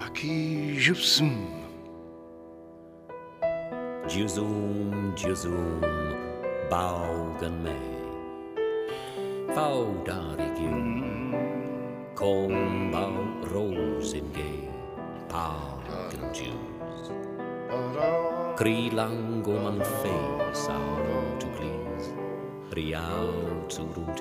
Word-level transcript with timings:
Aqui, 0.00 0.78
Jusum. 0.78 1.34
Jusum, 4.06 5.12
Jusum, 5.16 5.80
Baugan 6.70 8.05
þá 9.56 9.72
daríkjum 10.04 11.32
kom 12.12 12.52
á 12.92 13.08
Rosengay 13.48 14.68
Parkin 15.32 16.28
Jews 16.36 17.08
Krí 18.60 18.92
lang 18.92 19.40
og 19.48 19.56
mann 19.64 19.80
feis 20.04 20.68
á 20.68 20.76
to 21.40 21.48
glís 21.56 22.12
Rí 22.76 22.92
átsúr 23.00 23.96
út 24.04 24.20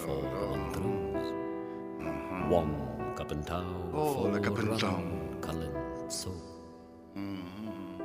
fór 0.00 0.26
mann 0.50 0.66
grús 0.74 1.30
Wong 2.50 2.74
kapentá 3.14 3.62
fór 3.94 4.34
rann 4.82 5.38
kalent 5.38 6.10
so 6.10 6.34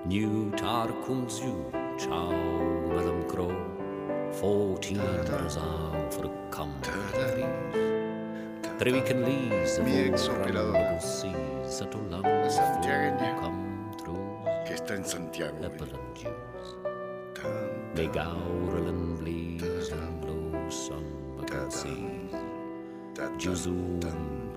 Njú 0.06 0.54
tarkum 0.54 1.26
zjú 1.26 1.58
tjá 1.98 2.22
mellom 2.94 3.26
gróð 3.26 3.77
fourteen 4.40 5.02
razau 5.26 5.98
for 6.14 6.30
kam 6.54 6.70
Treviken 8.78 9.26
lis 9.26 9.82
of 9.82 9.88
si 11.02 11.34
satulang 11.66 12.22
kam 13.42 13.58
que 14.66 14.74
está 14.74 14.94
en 14.94 15.04
Santiago. 15.04 15.58
Blees 19.18 19.90
and 19.92 20.22
blow 20.22 20.70
sun 20.70 21.06
vacancies. 21.38 22.34
Juzum, 23.40 24.00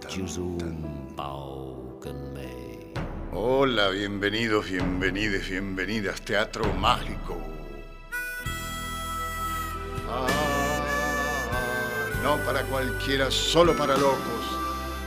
juzum, 0.08 0.58
bauken 1.16 2.33
me. 2.34 2.92
Hola, 3.33 3.88
bienvenidos, 3.88 4.68
bienvenidas, 4.68 5.48
bienvenidas, 5.48 6.20
Teatro 6.20 6.64
Mágico. 6.74 7.59
Ah, 10.11 10.27
no 12.22 12.36
para 12.44 12.62
cualquiera, 12.64 13.30
solo 13.30 13.77
para 13.77 13.97
locos. 13.97 14.19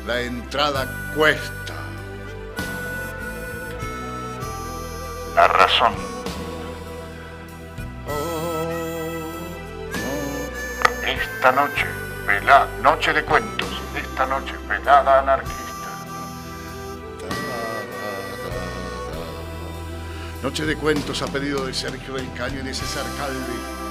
La 0.06 0.22
entrada 0.22 1.14
cuesta. 1.16 1.73
La 5.36 5.48
razón. 5.48 5.94
Esta 11.06 11.52
noche, 11.52 11.86
velada, 12.26 12.67
noche 12.82 13.14
de 13.14 13.23
cuentos. 13.23 13.67
Esta 13.95 14.26
noche, 14.26 14.54
velada 14.67 15.20
anarquía. 15.20 15.64
Noche 20.42 20.66
de 20.66 20.76
cuentos 20.76 21.22
a 21.22 21.28
pedido 21.28 21.66
de 21.66 21.73
Sergio 21.73 22.16
del 22.16 22.32
Caño 22.34 22.60
y 22.60 22.64
de 22.64 22.73
César 22.73 23.06
Calvi. 23.17 23.83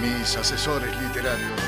Mis 0.00 0.36
asesores 0.36 0.90
literarios. 1.00 1.60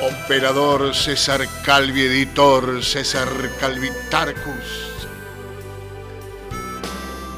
Operador 0.00 0.94
César 0.94 1.46
Calvi, 1.64 2.02
editor 2.02 2.82
César 2.82 3.28
Calvi 3.60 3.88
Tarcus. 4.10 4.98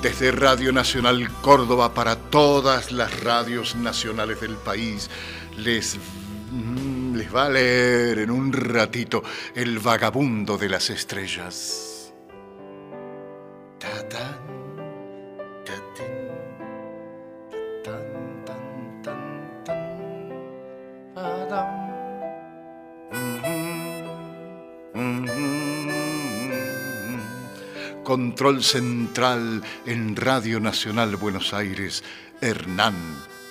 Desde 0.03 0.33
Radio 0.33 0.73
Nacional 0.73 1.31
Córdoba 1.41 1.95
para 1.95 2.17
todas 2.17 2.91
las 2.91 3.21
radios 3.21 3.75
nacionales 3.77 4.41
del 4.41 4.57
país, 4.57 5.11
les 5.57 5.99
les 7.15 7.35
va 7.35 7.47
a 7.47 7.51
leer 7.51 8.19
en 8.19 8.31
un 8.31 8.53
ratito 8.53 9.23
El 9.55 9.79
vagabundo 9.79 10.59
de 10.59 10.69
las 10.69 10.91
estrellas. 10.91 11.94
Control 28.05 28.63
central 28.63 29.63
en 29.87 30.17
Radio 30.17 30.61
Nacional 30.61 31.17
Buenos 31.17 31.55
Aires, 31.55 32.05
Hernán 32.41 32.95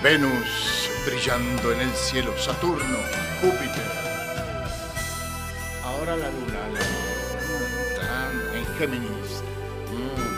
Venus 0.00 0.88
brillando 1.04 1.72
en 1.72 1.80
el 1.80 1.90
cielo, 1.90 2.32
Saturno, 2.38 2.98
Júpiter. 3.40 4.03
Ahora 6.04 6.16
la 6.18 6.28
luna. 6.28 6.60
La 6.68 8.28
luna. 8.28 8.60
Géminis. 8.76 9.42
Mm. 9.88 10.28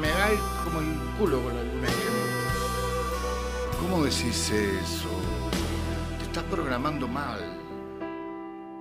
Me 0.00 0.08
da 0.08 0.28
como 0.64 0.80
el 0.80 0.86
culo 1.18 1.42
con 1.42 1.54
la 1.54 1.62
luna. 1.62 1.88
¿Cómo 3.78 4.02
decís 4.04 4.50
eso? 4.50 5.10
Te 6.18 6.24
estás 6.24 6.44
programando 6.44 7.06
mal. 7.06 7.38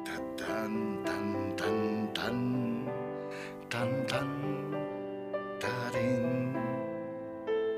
Tan, 0.05 1.03
tan, 1.03 1.55
tan, 1.57 2.13
tan, 2.13 2.85
tan, 3.67 4.07
tan, 4.07 4.29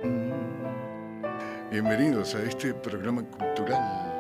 mm. 0.04 1.72
Bienvenidos 1.72 2.36
a 2.36 2.44
este 2.44 2.76
programa 2.76 3.24
cultural. 3.24 4.14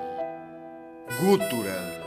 Gutural 1.21 2.06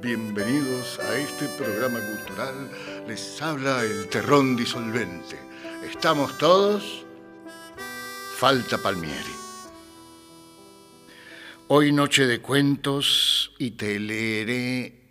Bienvenidos 0.00 0.98
a 1.00 1.18
este 1.18 1.46
programa 1.48 2.00
cultural. 2.00 2.70
Les 3.06 3.42
habla 3.42 3.84
el 3.84 4.08
terrón 4.08 4.56
disolvente. 4.56 5.38
¿Estamos 5.84 6.38
todos? 6.38 7.04
Falta 8.36 8.78
Palmieri. 8.78 9.34
Hoy 11.68 11.92
noche 11.92 12.26
de 12.26 12.40
cuentos 12.40 13.52
y 13.58 13.72
te 13.72 14.00
leeré 14.00 15.02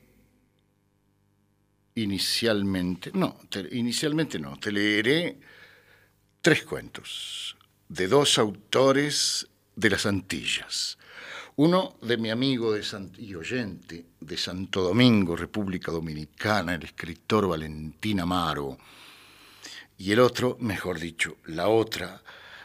inicialmente, 1.95 3.11
no, 3.13 3.37
inicialmente 3.71 4.39
no, 4.39 4.57
te 4.57 4.71
leeré 4.71 5.39
tres 6.41 6.63
cuentos 6.63 7.55
de 7.87 8.07
dos 8.07 8.39
autores 8.39 9.47
de 9.75 9.89
las 9.91 10.07
Antillas. 10.07 10.97
Uno 11.57 11.97
de 12.01 12.17
mi 12.17 12.29
amigo 12.29 12.71
de 12.73 12.81
y 13.17 13.35
oyente 13.35 14.05
de 14.21 14.37
Santo 14.37 14.81
Domingo, 14.81 15.35
República 15.35 15.91
Dominicana, 15.91 16.75
el 16.75 16.83
escritor 16.83 17.47
Valentín 17.47 18.21
Amaro. 18.21 18.77
Y 19.97 20.13
el 20.13 20.21
otro, 20.21 20.57
mejor 20.61 20.97
dicho, 20.97 21.37
la 21.45 21.67
otra, 21.67 22.21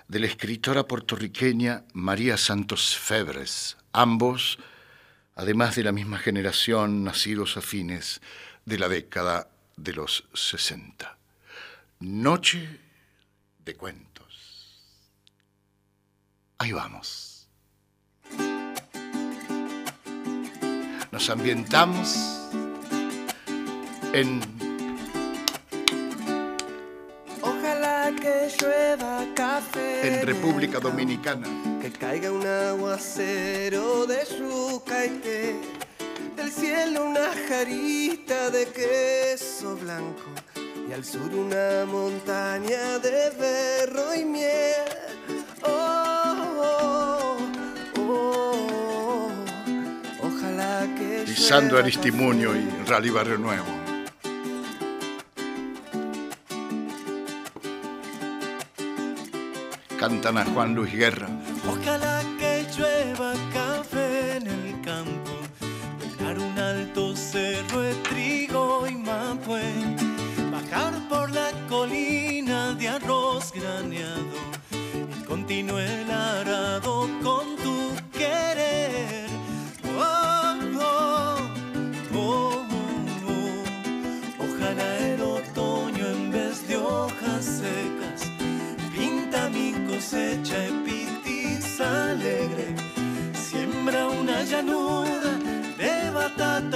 de 0.07 0.21
la 0.21 0.27
escritora 0.27 0.87
puertorriqueña 0.87 1.85
María 1.95 2.37
Santos 2.37 2.97
Febres, 2.97 3.77
ambos, 3.93 4.59
además 5.35 5.75
de 5.75 5.83
la 5.83 5.93
misma 5.93 6.19
generación, 6.19 7.03
nacidos 7.03 7.57
a 7.57 7.63
fines 7.63 8.21
de 8.65 8.79
la 8.79 8.89
década 8.89 9.51
de 9.77 9.95
los 9.95 10.25
60. 10.33 11.19
Noche 12.01 12.81
de 13.65 13.75
cuentos. 13.75 14.81
Ahí 16.59 16.71
vamos. 16.71 17.36
Nos 21.17 21.31
ambientamos 21.31 22.15
en 24.13 24.39
Ojalá 27.41 28.13
que 28.21 28.51
llueva 28.61 29.25
café. 29.35 30.21
en 30.21 30.27
República 30.27 30.79
Dominicana. 30.79 31.49
Que 31.81 31.91
caiga 31.91 32.31
un 32.31 32.47
aguacero 32.47 34.05
de 34.05 34.27
yuca 34.39 35.07
y 35.07 35.11
té. 35.21 35.57
Del 36.37 36.53
cielo 36.53 37.07
una 37.07 37.31
jarita 37.49 38.51
de 38.51 38.67
queso 38.67 39.75
blanco. 39.75 40.29
Y 40.87 40.93
al 40.93 41.03
sur 41.03 41.35
una 41.35 41.87
montaña 41.87 42.99
de 42.99 43.31
berro 43.31 44.15
y 44.15 44.27
miel. 44.27 45.06
Llueva 51.49 51.79
Aristimuño 51.79 52.57
y 52.57 52.69
Rally 52.89 53.11
Barrio 53.11 53.39
Nuevo. 53.39 53.67
Cantan 59.97 60.39
a 60.39 60.45
Juan 60.45 60.75
Luis 60.75 60.93
Guerra. 60.93 61.29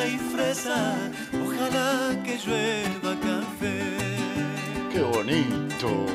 Y 0.07 0.19
fresa. 0.19 0.97
Ojalá 1.45 2.11
que 2.25 2.39
llueva 2.39 3.15
café. 3.21 3.97
¡Qué 4.93 5.01
bonito! 5.01 6.07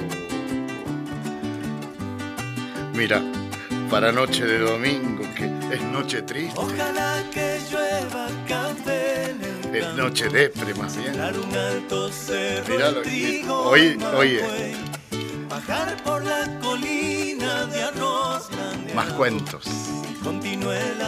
Mira, 2.93 3.21
para 3.89 4.11
noche 4.11 4.45
de 4.45 4.59
domingo, 4.59 5.23
que 5.35 5.45
es 5.73 5.81
noche 5.83 6.21
triste, 6.21 6.59
Ojalá 6.59 7.23
que 7.31 7.59
llueva 7.69 8.27
café 8.47 9.31
en 9.31 9.43
el 9.43 9.75
es 9.75 9.93
noche 9.95 10.29
depre 10.29 10.73
más 10.75 10.95
bien. 10.95 11.13
Un 11.15 11.55
alto 11.55 12.11
cerro 12.11 12.93
de 12.93 13.01
trigo 13.01 13.69
oye. 13.69 14.75
Bajar 15.49 15.95
por 16.03 16.23
la 16.23 16.59
colina 16.59 17.65
de 17.65 17.83
arroz. 17.83 18.49
Más 18.95 19.11
cuentos. 19.13 19.65
Continúe 20.23 20.71
el 20.71 21.01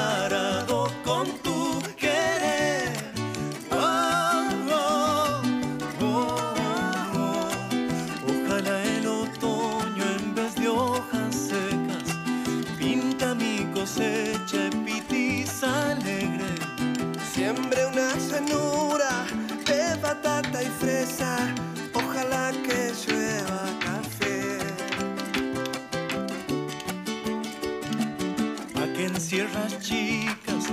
sierras 29.37 29.79
chicas 29.81 30.65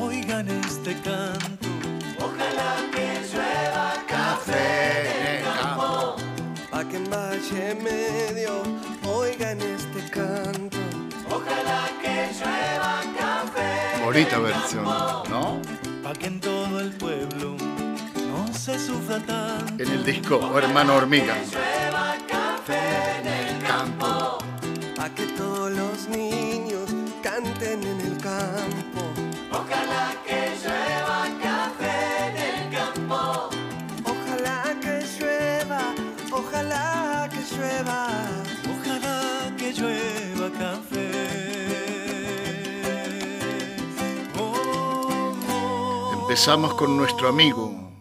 oigan 0.00 0.48
este 0.48 0.92
canto. 1.00 1.68
Ojalá 2.20 2.76
que 2.94 3.20
llueva 3.32 3.94
Café 4.06 5.10
en 5.10 5.26
el 5.26 5.42
campo. 5.42 6.16
Pa' 6.70 6.84
que 6.84 6.96
en 6.98 7.10
Valle 7.10 7.74
Medio 7.82 8.62
oigan 9.08 9.60
este 9.60 10.00
canto. 10.10 10.78
Ojalá 11.28 11.88
que 12.00 12.14
llueva 12.38 13.02
café. 13.18 14.04
Bonita 14.04 14.38
versión, 14.38 14.84
¿no? 14.84 15.60
Pa' 16.04 16.12
que 16.12 16.26
en 16.26 16.38
todo 16.38 16.78
el 16.78 16.92
pueblo 16.92 17.56
no 18.28 18.54
se 18.54 18.78
sufra 18.78 19.18
tanto. 19.18 19.82
En 19.82 19.90
el 19.90 20.04
disco 20.04 20.36
oh, 20.36 20.58
Hermano 20.60 20.94
Hormiga. 20.94 21.34
Empezamos 46.32 46.74
con 46.74 46.96
nuestro 46.96 47.28
amigo 47.28 47.92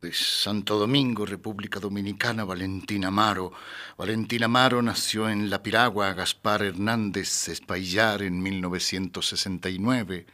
de 0.00 0.12
Santo 0.12 0.78
Domingo, 0.78 1.26
República 1.26 1.80
Dominicana, 1.80 2.44
Valentín 2.44 3.04
Amaro. 3.04 3.52
Valentín 3.98 4.44
Amaro 4.44 4.80
nació 4.80 5.28
en 5.28 5.50
La 5.50 5.60
Piragua, 5.60 6.12
Gaspar 6.14 6.62
Hernández 6.62 7.48
Espaillar 7.48 8.22
en 8.22 8.40
1969. 8.40 10.26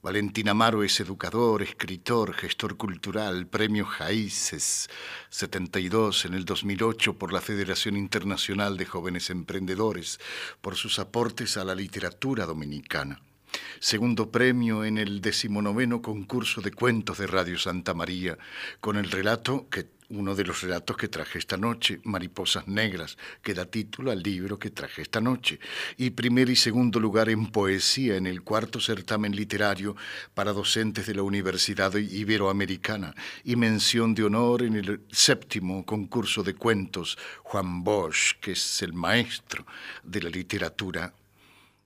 Valentín 0.00 0.48
Amaro 0.48 0.84
es 0.84 1.00
educador, 1.00 1.60
escritor, 1.60 2.32
gestor 2.32 2.76
cultural, 2.76 3.48
premio 3.48 3.84
Jaíces 3.84 4.88
72 5.28 6.24
en 6.24 6.34
el 6.34 6.44
2008 6.44 7.18
por 7.18 7.32
la 7.32 7.40
Federación 7.40 7.96
Internacional 7.96 8.76
de 8.76 8.86
Jóvenes 8.86 9.28
Emprendedores 9.28 10.20
por 10.60 10.76
sus 10.76 11.00
aportes 11.00 11.56
a 11.56 11.64
la 11.64 11.74
literatura 11.74 12.46
dominicana. 12.46 13.20
Segundo 13.80 14.30
premio 14.30 14.84
en 14.84 14.98
el 14.98 15.20
decimonoveno 15.20 16.00
concurso 16.00 16.60
de 16.60 16.70
cuentos 16.70 17.18
de 17.18 17.26
Radio 17.26 17.58
Santa 17.58 17.92
María, 17.92 18.38
con 18.80 18.96
el 18.96 19.10
relato 19.10 19.68
que 19.68 19.97
uno 20.10 20.34
de 20.34 20.44
los 20.44 20.62
relatos 20.62 20.96
que 20.96 21.08
traje 21.08 21.38
esta 21.38 21.56
noche, 21.56 22.00
Mariposas 22.04 22.66
Negras, 22.66 23.18
que 23.42 23.52
da 23.52 23.66
título 23.66 24.10
al 24.10 24.22
libro 24.22 24.58
que 24.58 24.70
traje 24.70 25.02
esta 25.02 25.20
noche, 25.20 25.60
y 25.98 26.10
primer 26.10 26.48
y 26.48 26.56
segundo 26.56 26.98
lugar 26.98 27.28
en 27.28 27.46
poesía 27.46 28.16
en 28.16 28.26
el 28.26 28.42
cuarto 28.42 28.80
certamen 28.80 29.36
literario 29.36 29.96
para 30.32 30.52
docentes 30.52 31.06
de 31.06 31.14
la 31.14 31.22
Universidad 31.22 31.94
Iberoamericana, 31.94 33.14
y 33.44 33.56
mención 33.56 34.14
de 34.14 34.24
honor 34.24 34.62
en 34.62 34.76
el 34.76 35.02
séptimo 35.10 35.84
concurso 35.84 36.42
de 36.42 36.54
cuentos 36.54 37.18
Juan 37.42 37.84
Bosch, 37.84 38.38
que 38.40 38.52
es 38.52 38.82
el 38.82 38.94
maestro 38.94 39.66
de 40.02 40.22
la 40.22 40.30
literatura 40.30 41.12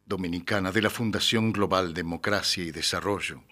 dominicana 0.06 0.70
de 0.70 0.82
la 0.82 0.90
Fundación 0.90 1.52
Global 1.52 1.92
Democracia 1.92 2.62
y 2.62 2.70
Desarrollo. 2.70 3.42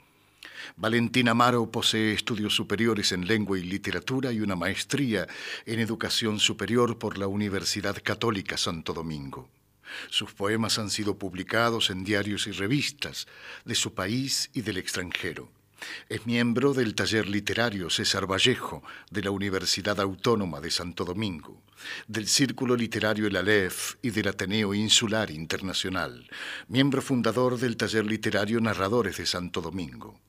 Valentín 0.77 1.29
Amaro 1.29 1.71
posee 1.71 2.13
estudios 2.13 2.55
superiores 2.55 3.13
en 3.13 3.27
lengua 3.27 3.59
y 3.59 3.63
literatura 3.63 4.33
y 4.33 4.41
una 4.41 4.57
maestría 4.57 5.27
en 5.67 5.81
educación 5.81 6.41
superior 6.41 6.99
por 6.99 7.19
la 7.19 7.27
Universidad 7.27 7.97
Católica 8.03 8.57
Santo 8.57 8.93
Domingo. 8.93 9.49
Sus 10.09 10.33
poemas 10.33 10.79
han 10.79 10.91
sido 10.91 11.19
publicados 11.19 11.91
en 11.91 12.05
diarios 12.05 12.47
y 12.47 12.53
revistas 12.53 13.27
de 13.65 13.75
su 13.75 13.95
país 13.95 14.51
y 14.53 14.63
del 14.63 14.79
extranjero. 14.79 15.51
Es 16.09 16.27
miembro 16.27 16.75
del 16.75 16.95
taller 16.95 17.29
literario 17.29 17.89
César 17.89 18.31
Vallejo 18.31 18.83
de 19.11 19.23
la 19.23 19.31
Universidad 19.31 19.99
Autónoma 20.01 20.61
de 20.61 20.71
Santo 20.71 21.05
Domingo, 21.05 21.63
del 22.07 22.29
Círculo 22.29 22.77
Literario 22.77 23.27
El 23.27 23.37
Aleph 23.37 23.95
y 24.03 24.11
del 24.11 24.29
Ateneo 24.29 24.75
Insular 24.75 25.31
Internacional, 25.31 26.29
miembro 26.69 27.01
fundador 27.01 27.59
del 27.59 27.77
taller 27.77 28.05
literario 28.05 28.61
Narradores 28.61 29.17
de 29.17 29.27
Santo 29.27 29.63
Domingo. 29.63 30.21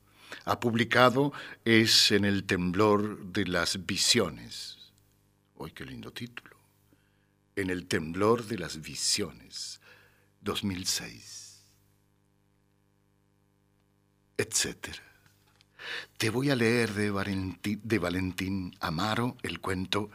Ha 0.44 0.58
publicado 0.58 1.32
Es 1.64 2.10
en 2.10 2.24
el 2.24 2.44
temblor 2.44 3.24
de 3.26 3.46
las 3.46 3.86
visiones. 3.86 4.92
¡Uy, 5.56 5.70
qué 5.72 5.84
lindo 5.84 6.12
título! 6.12 6.56
En 7.54 7.70
el 7.70 7.86
temblor 7.86 8.46
de 8.46 8.58
las 8.58 8.80
visiones, 8.80 9.80
2006. 10.40 11.42
Etcétera. 14.38 15.02
te 16.16 16.30
voy 16.30 16.50
a 16.50 16.56
leer 16.56 16.94
de 16.94 17.10
Valentín, 17.10 17.80
de 17.84 17.98
Valentín 17.98 18.76
Amaro 18.80 19.36
el 19.42 19.60
cuento 19.60 20.10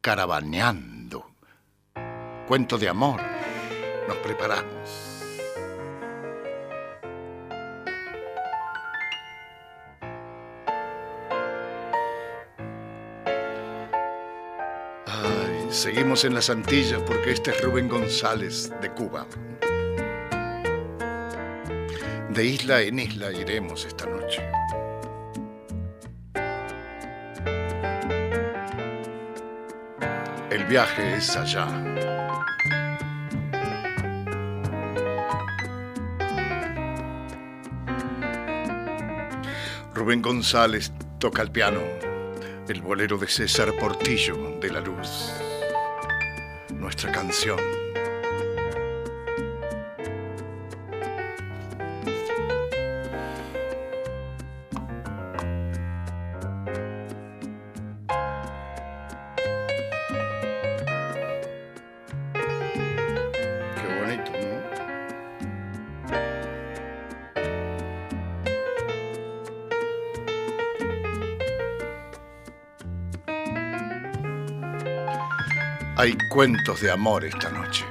Caravaneando. 0.00 1.34
Cuento 2.46 2.78
de 2.78 2.88
amor. 2.88 3.20
Nos 4.06 4.16
preparamos. 4.18 5.13
Seguimos 15.74 16.24
en 16.24 16.34
las 16.34 16.50
Antillas 16.50 17.02
porque 17.04 17.32
este 17.32 17.50
es 17.50 17.60
Rubén 17.60 17.88
González 17.88 18.72
de 18.80 18.90
Cuba. 18.90 19.26
De 22.30 22.44
isla 22.44 22.80
en 22.80 23.00
isla 23.00 23.32
iremos 23.32 23.84
esta 23.84 24.06
noche. 24.06 24.42
El 30.50 30.64
viaje 30.66 31.16
es 31.16 31.36
allá. 31.36 31.66
Rubén 39.92 40.22
González 40.22 40.92
toca 41.18 41.42
el 41.42 41.50
piano, 41.50 41.80
el 42.68 42.80
bolero 42.80 43.18
de 43.18 43.26
César 43.26 43.72
Portillo 43.74 44.58
de 44.60 44.70
la 44.70 44.80
Luz, 44.80 45.32
nuestra 46.94 47.10
canción. 47.10 47.83
Hay 75.96 76.18
cuentos 76.28 76.80
de 76.80 76.90
amor 76.90 77.24
esta 77.24 77.50
noche. 77.50 77.84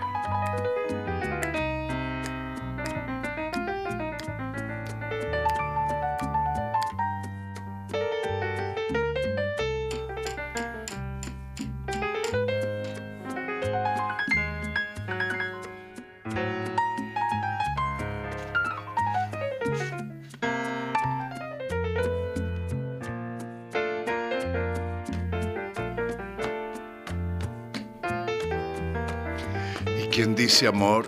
Dice 30.63 30.75
amor, 30.77 31.05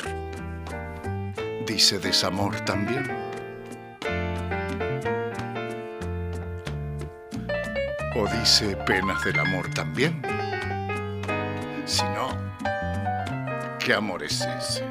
dice 1.66 1.98
desamor 2.00 2.60
también. 2.66 3.10
O 8.18 8.28
dice 8.38 8.76
penas 8.86 9.24
del 9.24 9.40
amor 9.40 9.70
también. 9.74 10.22
Si 11.86 12.04
no, 12.04 12.38
¿qué 13.80 13.94
amor 13.94 14.24
es 14.24 14.42
ese? 14.42 14.84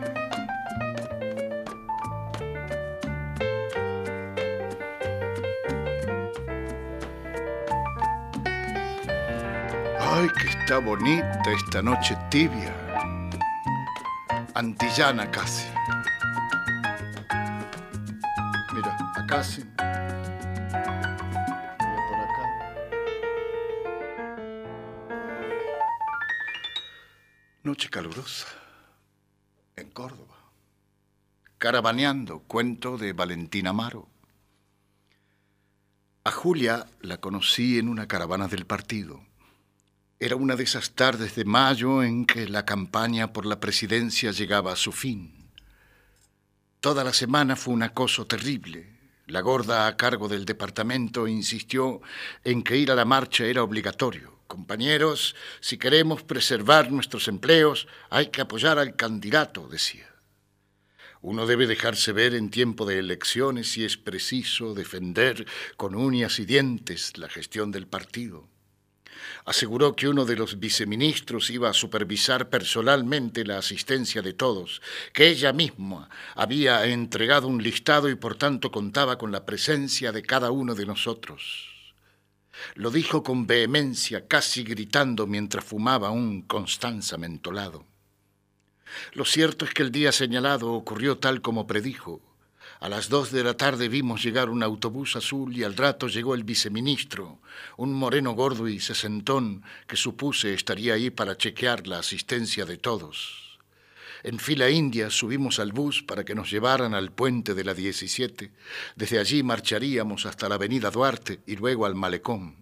Ay, 10.00 10.28
que 10.40 10.48
está 10.48 10.78
bonita 10.78 11.42
esta 11.52 11.82
noche 11.82 12.16
tibia 12.30 12.83
antillana 14.64 15.30
casi. 15.30 15.66
Mira, 18.72 18.96
acá 19.14 19.44
sí. 19.44 19.62
Por 22.08 22.18
acá. 22.26 22.44
Noche 27.62 27.90
calurosa 27.90 28.48
en 29.76 29.90
Córdoba. 29.90 30.34
Caravaneando, 31.58 32.40
cuento 32.40 32.96
de 32.96 33.12
Valentín 33.12 33.66
Amaro. 33.66 34.08
A 36.24 36.30
Julia 36.30 36.86
la 37.02 37.18
conocí 37.18 37.78
en 37.78 37.90
una 37.90 38.08
caravana 38.08 38.48
del 38.48 38.64
partido. 38.64 39.20
Era 40.20 40.36
una 40.36 40.54
de 40.54 40.62
esas 40.62 40.92
tardes 40.92 41.34
de 41.34 41.44
mayo 41.44 42.02
en 42.04 42.24
que 42.24 42.48
la 42.48 42.64
campaña 42.64 43.32
por 43.32 43.46
la 43.46 43.58
presidencia 43.58 44.30
llegaba 44.30 44.72
a 44.72 44.76
su 44.76 44.92
fin. 44.92 45.50
Toda 46.80 47.02
la 47.02 47.12
semana 47.12 47.56
fue 47.56 47.74
un 47.74 47.82
acoso 47.82 48.24
terrible. 48.24 48.86
La 49.26 49.40
gorda 49.40 49.88
a 49.88 49.96
cargo 49.96 50.28
del 50.28 50.44
departamento 50.44 51.26
insistió 51.26 52.00
en 52.44 52.62
que 52.62 52.76
ir 52.76 52.92
a 52.92 52.94
la 52.94 53.04
marcha 53.04 53.44
era 53.44 53.64
obligatorio. 53.64 54.38
Compañeros, 54.46 55.34
si 55.60 55.78
queremos 55.78 56.22
preservar 56.22 56.92
nuestros 56.92 57.26
empleos, 57.26 57.88
hay 58.08 58.28
que 58.28 58.40
apoyar 58.40 58.78
al 58.78 58.94
candidato, 58.94 59.66
decía. 59.66 60.06
Uno 61.22 61.44
debe 61.44 61.66
dejarse 61.66 62.12
ver 62.12 62.34
en 62.34 62.50
tiempo 62.50 62.86
de 62.86 63.00
elecciones 63.00 63.72
si 63.72 63.84
es 63.84 63.96
preciso 63.96 64.74
defender 64.74 65.44
con 65.76 65.96
uñas 65.96 66.38
y 66.38 66.44
dientes 66.44 67.18
la 67.18 67.28
gestión 67.28 67.72
del 67.72 67.88
partido 67.88 68.53
aseguró 69.44 69.94
que 69.96 70.08
uno 70.08 70.24
de 70.24 70.36
los 70.36 70.58
viceministros 70.58 71.50
iba 71.50 71.70
a 71.70 71.74
supervisar 71.74 72.48
personalmente 72.48 73.44
la 73.44 73.58
asistencia 73.58 74.22
de 74.22 74.32
todos, 74.32 74.82
que 75.12 75.28
ella 75.28 75.52
misma 75.52 76.08
había 76.34 76.84
entregado 76.86 77.48
un 77.48 77.62
listado 77.62 78.08
y 78.08 78.14
por 78.14 78.36
tanto 78.36 78.70
contaba 78.70 79.18
con 79.18 79.32
la 79.32 79.44
presencia 79.44 80.12
de 80.12 80.22
cada 80.22 80.50
uno 80.50 80.74
de 80.74 80.86
nosotros. 80.86 81.70
Lo 82.74 82.90
dijo 82.90 83.22
con 83.22 83.46
vehemencia, 83.46 84.26
casi 84.26 84.62
gritando 84.64 85.26
mientras 85.26 85.64
fumaba 85.64 86.10
un 86.10 86.42
Constanza 86.42 87.18
mentolado. 87.18 87.84
Lo 89.12 89.24
cierto 89.24 89.64
es 89.64 89.74
que 89.74 89.82
el 89.82 89.90
día 89.90 90.12
señalado 90.12 90.72
ocurrió 90.72 91.18
tal 91.18 91.40
como 91.40 91.66
predijo. 91.66 92.20
A 92.80 92.88
las 92.88 93.08
dos 93.08 93.30
de 93.30 93.44
la 93.44 93.56
tarde 93.56 93.88
vimos 93.88 94.22
llegar 94.22 94.50
un 94.50 94.62
autobús 94.62 95.16
azul 95.16 95.56
y 95.56 95.62
al 95.62 95.76
rato 95.76 96.08
llegó 96.08 96.34
el 96.34 96.44
viceministro, 96.44 97.38
un 97.76 97.92
moreno 97.92 98.32
gordo 98.32 98.68
y 98.68 98.80
sesentón 98.80 99.62
que 99.86 99.96
supuse 99.96 100.54
estaría 100.54 100.94
ahí 100.94 101.10
para 101.10 101.36
chequear 101.36 101.86
la 101.86 101.98
asistencia 102.00 102.64
de 102.64 102.76
todos. 102.76 103.58
En 104.24 104.38
fila 104.38 104.70
india 104.70 105.10
subimos 105.10 105.58
al 105.58 105.72
bus 105.72 106.02
para 106.02 106.24
que 106.24 106.34
nos 106.34 106.50
llevaran 106.50 106.94
al 106.94 107.12
puente 107.12 107.54
de 107.54 107.62
la 107.62 107.74
17. 107.74 108.50
Desde 108.96 109.18
allí 109.18 109.42
marcharíamos 109.42 110.26
hasta 110.26 110.48
la 110.48 110.56
avenida 110.56 110.90
Duarte 110.90 111.40
y 111.46 111.56
luego 111.56 111.86
al 111.86 111.94
malecón. 111.94 112.56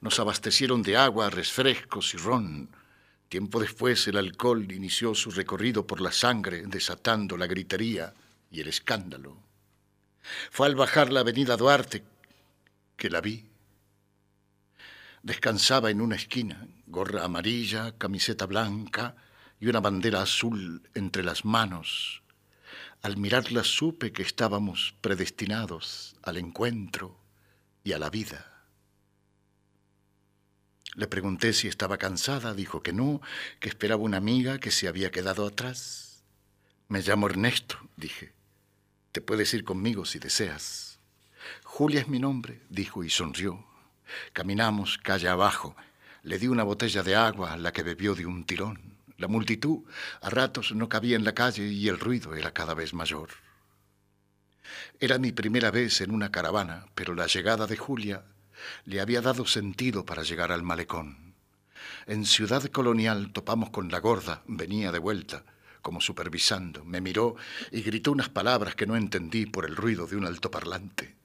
Nos 0.00 0.20
abastecieron 0.20 0.82
de 0.82 0.96
agua, 0.98 1.30
refrescos 1.30 2.14
y 2.14 2.18
ron. 2.18 2.68
Tiempo 3.28 3.58
después 3.58 4.06
el 4.06 4.18
alcohol 4.18 4.70
inició 4.70 5.14
su 5.14 5.30
recorrido 5.30 5.86
por 5.86 6.02
la 6.02 6.12
sangre, 6.12 6.64
desatando 6.66 7.38
la 7.38 7.46
gritería 7.46 8.12
y 8.52 8.60
el 8.60 8.68
escándalo. 8.68 9.36
Fue 10.50 10.66
al 10.66 10.76
bajar 10.76 11.10
la 11.10 11.20
avenida 11.20 11.56
Duarte 11.56 12.04
que 12.96 13.10
la 13.10 13.20
vi. 13.20 13.48
Descansaba 15.22 15.90
en 15.90 16.00
una 16.00 16.16
esquina, 16.16 16.68
gorra 16.86 17.24
amarilla, 17.24 17.96
camiseta 17.98 18.46
blanca 18.46 19.16
y 19.58 19.68
una 19.68 19.80
bandera 19.80 20.22
azul 20.22 20.88
entre 20.94 21.24
las 21.24 21.44
manos. 21.44 22.22
Al 23.02 23.16
mirarla 23.16 23.64
supe 23.64 24.12
que 24.12 24.22
estábamos 24.22 24.94
predestinados 25.00 26.14
al 26.22 26.36
encuentro 26.36 27.18
y 27.82 27.92
a 27.92 27.98
la 27.98 28.10
vida. 28.10 28.48
Le 30.94 31.06
pregunté 31.06 31.52
si 31.54 31.68
estaba 31.68 31.96
cansada, 31.96 32.54
dijo 32.54 32.82
que 32.82 32.92
no, 32.92 33.22
que 33.60 33.68
esperaba 33.68 34.02
una 34.02 34.18
amiga 34.18 34.58
que 34.58 34.70
se 34.70 34.88
había 34.88 35.10
quedado 35.10 35.46
atrás. 35.46 36.22
Me 36.88 37.00
llamo 37.00 37.26
Ernesto, 37.26 37.78
dije. 37.96 38.34
Te 39.12 39.20
puedes 39.20 39.52
ir 39.52 39.62
conmigo 39.62 40.06
si 40.06 40.18
deseas. 40.18 40.98
Julia 41.64 42.00
es 42.00 42.08
mi 42.08 42.18
nombre, 42.18 42.62
dijo 42.70 43.04
y 43.04 43.10
sonrió. 43.10 43.62
Caminamos 44.32 44.96
calle 44.96 45.28
abajo. 45.28 45.76
Le 46.22 46.38
di 46.38 46.46
una 46.46 46.62
botella 46.62 47.02
de 47.02 47.14
agua, 47.14 47.58
la 47.58 47.72
que 47.72 47.82
bebió 47.82 48.14
de 48.14 48.24
un 48.24 48.44
tirón. 48.44 48.96
La 49.18 49.28
multitud 49.28 49.84
a 50.22 50.30
ratos 50.30 50.72
no 50.72 50.88
cabía 50.88 51.16
en 51.16 51.24
la 51.24 51.34
calle 51.34 51.66
y 51.66 51.88
el 51.88 52.00
ruido 52.00 52.34
era 52.34 52.54
cada 52.54 52.72
vez 52.72 52.94
mayor. 52.94 53.28
Era 54.98 55.18
mi 55.18 55.30
primera 55.30 55.70
vez 55.70 56.00
en 56.00 56.10
una 56.10 56.30
caravana, 56.30 56.86
pero 56.94 57.14
la 57.14 57.26
llegada 57.26 57.66
de 57.66 57.76
Julia 57.76 58.24
le 58.86 59.00
había 59.02 59.20
dado 59.20 59.44
sentido 59.44 60.06
para 60.06 60.22
llegar 60.22 60.52
al 60.52 60.62
malecón. 60.62 61.34
En 62.06 62.24
Ciudad 62.24 62.64
Colonial 62.64 63.32
topamos 63.32 63.70
con 63.70 63.90
la 63.90 64.00
gorda, 64.00 64.42
venía 64.46 64.90
de 64.90 64.98
vuelta, 64.98 65.44
como 65.82 66.00
supervisando, 66.00 66.84
me 66.84 67.00
miró 67.00 67.36
y 67.70 67.82
gritó 67.82 68.12
unas 68.12 68.28
palabras 68.28 68.74
que 68.74 68.86
no 68.86 68.96
entendí 68.96 69.46
por 69.46 69.66
el 69.66 69.76
ruido 69.76 70.06
de 70.06 70.16
un 70.16 70.24
altoparlante. 70.24 71.16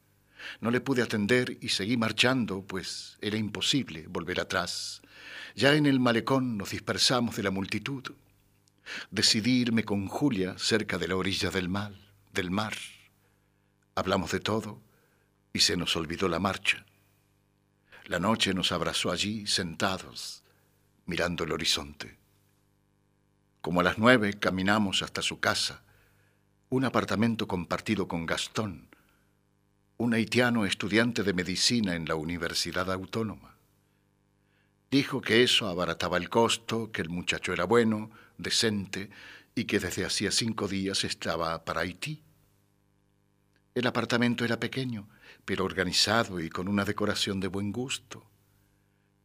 No 0.60 0.72
le 0.72 0.82
pude 0.82 1.02
atender 1.02 1.58
y 1.62 1.70
seguí 1.70 1.98
marchando, 1.98 2.64
pues 2.66 3.18
era 3.22 3.38
imposible 3.38 4.06
volver 4.08 4.40
atrás. 4.40 5.02
Ya 5.56 5.76
en 5.76 5.86
el 5.86 6.00
malecón 6.00 6.58
nos 6.58 6.72
dispersamos 6.72 7.36
de 7.36 7.44
la 7.44 7.52
multitud. 7.52 8.04
Decidí 9.12 9.62
irme 9.62 9.84
con 9.84 10.08
Julia 10.08 10.56
cerca 10.58 10.98
de 10.98 11.08
la 11.08 11.16
orilla 11.16 11.50
del 11.50 11.70
mar, 11.70 11.94
del 12.34 12.52
mar. 12.52 12.76
Hablamos 13.96 14.32
de 14.32 14.40
todo 14.40 14.82
y 15.54 15.60
se 15.60 15.78
nos 15.78 15.96
olvidó 15.96 16.28
la 16.28 16.40
marcha. 16.40 16.86
La 18.06 18.20
noche 18.20 18.54
nos 18.54 18.72
abrazó 18.72 19.12
allí, 19.12 19.46
sentados, 19.48 20.44
mirando 21.06 21.44
el 21.44 21.52
horizonte. 21.52 22.18
Como 23.68 23.82
a 23.82 23.84
las 23.84 23.98
nueve 23.98 24.34
caminamos 24.40 25.02
hasta 25.02 25.22
su 25.22 25.42
casa, 25.42 25.84
un 26.70 26.86
apartamento 26.86 27.50
compartido 27.50 28.08
con 28.08 28.26
Gastón, 28.26 28.88
un 29.98 30.14
haitiano 30.14 30.66
estudiante 30.66 31.22
de 31.22 31.34
medicina 31.34 31.96
en 31.96 32.06
la 32.06 32.16
Universidad 32.16 32.90
Autónoma. 32.90 33.58
Dijo 34.90 35.20
que 35.20 35.44
eso 35.44 35.68
abarataba 35.68 36.16
el 36.16 36.30
costo, 36.30 36.94
que 36.94 37.02
el 37.02 37.10
muchacho 37.10 37.52
era 37.52 37.66
bueno, 37.66 38.10
decente 38.38 39.10
y 39.54 39.66
que 39.66 39.82
desde 39.82 40.06
hacía 40.06 40.32
cinco 40.32 40.70
días 40.70 41.04
estaba 41.04 41.66
para 41.66 41.82
Haití. 41.82 42.24
El 43.76 43.86
apartamento 43.86 44.46
era 44.46 44.62
pequeño, 44.62 45.10
pero 45.44 45.66
organizado 45.66 46.40
y 46.40 46.50
con 46.50 46.70
una 46.70 46.86
decoración 46.86 47.42
de 47.42 47.50
buen 47.50 47.74
gusto. 47.74 48.26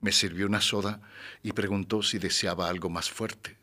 Me 0.00 0.10
sirvió 0.10 0.48
una 0.48 0.60
soda 0.60 1.00
y 1.44 1.52
preguntó 1.52 2.02
si 2.02 2.18
deseaba 2.18 2.68
algo 2.68 2.90
más 2.90 3.08
fuerte. 3.08 3.61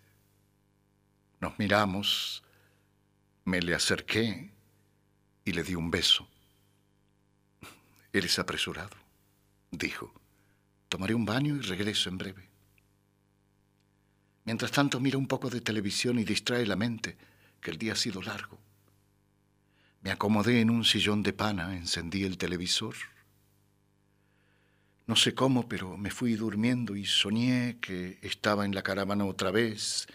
Nos 1.39 1.57
miramos, 1.57 2.43
me 3.45 3.61
le 3.61 3.73
acerqué 3.73 4.51
y 5.45 5.51
le 5.51 5.63
di 5.63 5.75
un 5.75 5.89
beso. 5.89 6.27
Eres 8.11 8.39
apresurado, 8.39 8.95
dijo. 9.71 10.13
Tomaré 10.89 11.13
un 11.13 11.25
baño 11.25 11.55
y 11.55 11.61
regreso 11.61 12.09
en 12.09 12.17
breve. 12.17 12.49
Mientras 14.45 14.71
tanto 14.71 14.99
mira 14.99 15.17
un 15.17 15.27
poco 15.27 15.49
de 15.49 15.61
televisión 15.61 16.17
y 16.17 16.23
distrae 16.23 16.65
la 16.65 16.75
mente, 16.75 17.17
que 17.61 17.69
el 17.69 17.77
día 17.77 17.93
ha 17.93 17.95
sido 17.95 18.21
largo. 18.21 18.57
Me 20.01 20.11
acomodé 20.11 20.61
en 20.61 20.69
un 20.69 20.85
sillón 20.85 21.23
de 21.23 21.33
pana, 21.33 21.75
encendí 21.75 22.23
el 22.23 22.37
televisor. 22.37 22.95
No 25.05 25.15
sé 25.15 25.35
cómo, 25.35 25.67
pero 25.67 25.97
me 25.97 26.09
fui 26.09 26.35
durmiendo 26.35 26.95
y 26.95 27.05
soñé 27.05 27.77
que 27.81 28.17
estaba 28.21 28.65
en 28.65 28.73
la 28.73 28.81
caravana 28.81 29.25
otra 29.25 29.51
vez, 29.51 30.07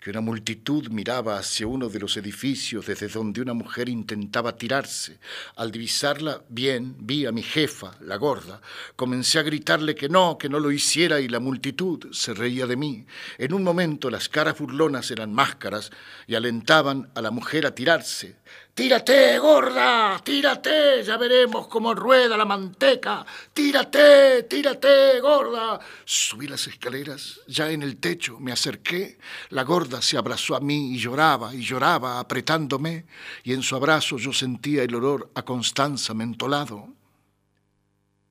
que 0.00 0.10
una 0.10 0.20
multitud 0.20 0.88
miraba 0.88 1.38
hacia 1.38 1.66
uno 1.66 1.88
de 1.88 1.98
los 1.98 2.16
edificios 2.16 2.86
desde 2.86 3.08
donde 3.08 3.40
una 3.40 3.54
mujer 3.54 3.88
intentaba 3.88 4.56
tirarse. 4.56 5.18
Al 5.56 5.72
divisarla 5.72 6.42
bien, 6.48 6.94
vi 6.98 7.26
a 7.26 7.32
mi 7.32 7.42
jefa, 7.42 7.96
la 8.00 8.16
gorda. 8.16 8.60
Comencé 8.94 9.38
a 9.38 9.42
gritarle 9.42 9.94
que 9.94 10.08
no, 10.08 10.38
que 10.38 10.48
no 10.48 10.60
lo 10.60 10.70
hiciera 10.70 11.20
y 11.20 11.28
la 11.28 11.40
multitud 11.40 12.12
se 12.12 12.34
reía 12.34 12.66
de 12.66 12.76
mí. 12.76 13.06
En 13.38 13.52
un 13.52 13.64
momento 13.64 14.10
las 14.10 14.28
caras 14.28 14.58
burlonas 14.58 15.10
eran 15.10 15.32
máscaras 15.32 15.90
y 16.26 16.34
alentaban 16.34 17.10
a 17.14 17.22
la 17.22 17.30
mujer 17.30 17.66
a 17.66 17.74
tirarse. 17.74 18.36
Tírate, 18.76 19.38
gorda, 19.38 20.20
tírate, 20.22 21.02
ya 21.02 21.16
veremos 21.16 21.66
cómo 21.66 21.94
rueda 21.94 22.36
la 22.36 22.44
manteca. 22.44 23.24
Tírate, 23.50 24.42
tírate, 24.42 25.18
gorda. 25.18 25.80
Subí 26.04 26.46
las 26.46 26.66
escaleras, 26.66 27.40
ya 27.46 27.70
en 27.70 27.82
el 27.82 27.96
techo 27.96 28.38
me 28.38 28.52
acerqué. 28.52 29.16
La 29.48 29.62
gorda 29.62 30.02
se 30.02 30.18
abrazó 30.18 30.56
a 30.56 30.60
mí 30.60 30.92
y 30.92 30.98
lloraba 30.98 31.54
y 31.54 31.62
lloraba 31.62 32.20
apretándome, 32.20 33.06
y 33.44 33.54
en 33.54 33.62
su 33.62 33.74
abrazo 33.76 34.18
yo 34.18 34.34
sentía 34.34 34.82
el 34.82 34.94
olor 34.94 35.30
a 35.34 35.42
Constanza 35.42 36.12
mentolado. 36.12 36.86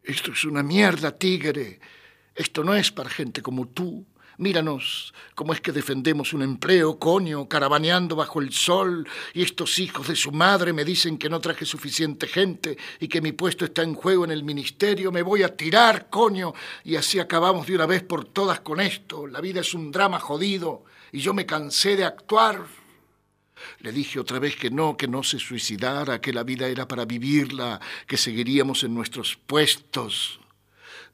Esto 0.03 0.31
es 0.31 0.45
una 0.45 0.61
mierda, 0.61 1.17
tigre. 1.17 1.79
Esto 2.35 2.63
no 2.63 2.75
es 2.75 2.91
para 2.91 3.09
gente 3.09 3.41
como 3.41 3.69
tú. 3.69 4.05
Míranos 4.37 5.13
cómo 5.33 5.53
es 5.53 5.61
que 5.61 5.71
defendemos 5.71 6.33
un 6.33 6.41
empleo, 6.41 6.99
coño, 6.99 7.47
caravaneando 7.47 8.15
bajo 8.15 8.41
el 8.41 8.51
sol, 8.51 9.07
y 9.33 9.41
estos 9.41 9.79
hijos 9.79 10.07
de 10.07 10.15
su 10.15 10.31
madre 10.31 10.73
me 10.73 10.85
dicen 10.85 11.17
que 11.17 11.29
no 11.29 11.39
traje 11.39 11.65
suficiente 11.65 12.27
gente 12.27 12.77
y 12.99 13.07
que 13.07 13.21
mi 13.21 13.31
puesto 13.31 13.65
está 13.65 13.83
en 13.83 13.95
juego 13.95 14.25
en 14.25 14.31
el 14.31 14.43
ministerio, 14.43 15.11
me 15.11 15.21
voy 15.21 15.43
a 15.43 15.55
tirar, 15.55 16.09
coño, 16.09 16.53
y 16.83 16.95
así 16.95 17.19
acabamos 17.19 17.67
de 17.67 17.75
una 17.75 17.85
vez 17.85 18.03
por 18.03 18.25
todas 18.25 18.59
con 18.61 18.79
esto. 18.79 19.27
La 19.27 19.41
vida 19.41 19.61
es 19.61 19.73
un 19.73 19.91
drama 19.91 20.19
jodido 20.19 20.85
y 21.11 21.19
yo 21.19 21.33
me 21.33 21.45
cansé 21.45 21.95
de 21.95 22.05
actuar. 22.05 22.65
Le 23.79 23.91
dije 23.91 24.19
otra 24.19 24.39
vez 24.39 24.55
que 24.55 24.69
no, 24.69 24.97
que 24.97 25.07
no 25.07 25.23
se 25.23 25.39
suicidara, 25.39 26.19
que 26.19 26.33
la 26.33 26.43
vida 26.43 26.67
era 26.67 26.87
para 26.87 27.05
vivirla, 27.05 27.79
que 28.05 28.17
seguiríamos 28.17 28.83
en 28.83 28.93
nuestros 28.93 29.37
puestos 29.37 30.39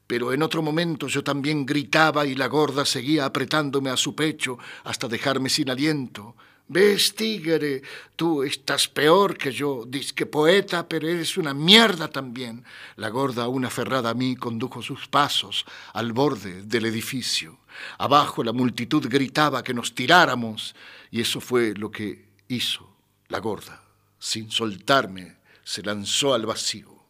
pero 0.06 0.32
en 0.32 0.42
otro 0.42 0.62
momento 0.62 1.08
yo 1.08 1.24
también 1.24 1.64
gritaba 1.64 2.26
y 2.26 2.34
la 2.34 2.46
gorda 2.46 2.84
seguía 2.84 3.24
apretándome 3.24 3.90
a 3.90 3.96
su 3.96 4.14
pecho 4.14 4.58
hasta 4.84 5.08
dejarme 5.08 5.48
sin 5.48 5.70
aliento. 5.70 6.34
¿Ves, 6.68 7.14
tigre? 7.14 7.82
Tú 8.16 8.42
estás 8.42 8.88
peor 8.88 9.36
que 9.36 9.52
yo, 9.52 9.84
que 10.14 10.26
poeta, 10.26 10.88
pero 10.88 11.06
eres 11.08 11.36
una 11.36 11.52
mierda 11.52 12.08
también. 12.08 12.64
La 12.96 13.10
gorda, 13.10 13.44
aún 13.44 13.64
aferrada 13.64 14.10
a 14.10 14.14
mí, 14.14 14.36
condujo 14.36 14.80
sus 14.80 15.06
pasos 15.08 15.66
al 15.92 16.12
borde 16.12 16.62
del 16.62 16.86
edificio. 16.86 17.58
Abajo 17.98 18.42
la 18.42 18.52
multitud 18.52 19.06
gritaba 19.08 19.62
que 19.62 19.74
nos 19.74 19.94
tiráramos, 19.94 20.74
y 21.10 21.20
eso 21.20 21.40
fue 21.40 21.74
lo 21.74 21.90
que 21.90 22.24
hizo 22.48 22.88
la 23.28 23.38
gorda. 23.40 23.82
Sin 24.18 24.50
soltarme, 24.50 25.36
se 25.64 25.82
lanzó 25.82 26.32
al 26.32 26.46
vacío. 26.46 27.01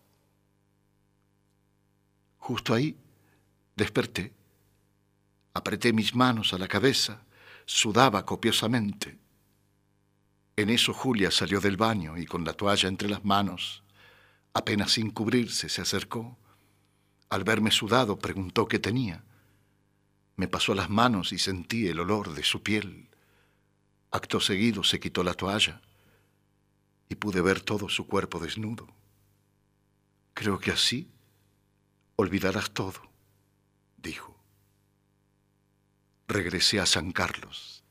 Justo 2.43 2.75
ahí 2.75 2.97
desperté, 3.77 4.33
apreté 5.55 5.93
mis 5.93 6.13
manos 6.13 6.53
a 6.53 6.59
la 6.59 6.67
cabeza, 6.67 7.23
sudaba 7.67 8.27
copiosamente. 8.27 9.17
En 10.57 10.69
eso 10.69 10.93
Julia 10.93 11.31
salió 11.31 11.61
del 11.61 11.77
baño 11.77 12.19
y 12.19 12.27
con 12.27 12.45
la 12.45 12.53
toalla 12.53 12.89
entre 12.89 13.09
las 13.09 13.25
manos, 13.25 13.85
apenas 14.55 14.91
sin 14.91 15.13
cubrirse, 15.13 15.69
se 15.69 15.83
acercó. 15.83 16.37
Al 17.31 17.45
verme 17.45 17.71
sudado, 17.71 18.19
preguntó 18.19 18.67
qué 18.67 18.81
tenía. 18.81 19.23
Me 20.35 20.49
pasó 20.49 20.75
las 20.75 20.91
manos 20.91 21.33
y 21.33 21.39
sentí 21.39 21.87
el 21.87 22.01
olor 22.01 22.35
de 22.35 22.43
su 22.43 22.61
piel. 22.61 23.09
Acto 24.11 24.41
seguido 24.41 24.83
se 24.83 24.99
quitó 24.99 25.23
la 25.23 25.35
toalla 25.35 25.81
y 27.09 27.15
pude 27.15 27.41
ver 27.41 27.61
todo 27.61 27.89
su 27.89 28.09
cuerpo 28.09 28.41
desnudo. 28.41 28.89
Creo 30.35 30.59
que 30.59 30.73
así 30.73 31.09
olvidarás 32.17 32.73
todo, 32.73 33.01
dijo. 33.97 34.37
Regresé 36.29 36.81
a 36.81 36.87
San 36.87 37.13
Carlos 37.13 37.85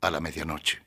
a 0.00 0.10
la 0.10 0.20
medianoche. 0.20 0.82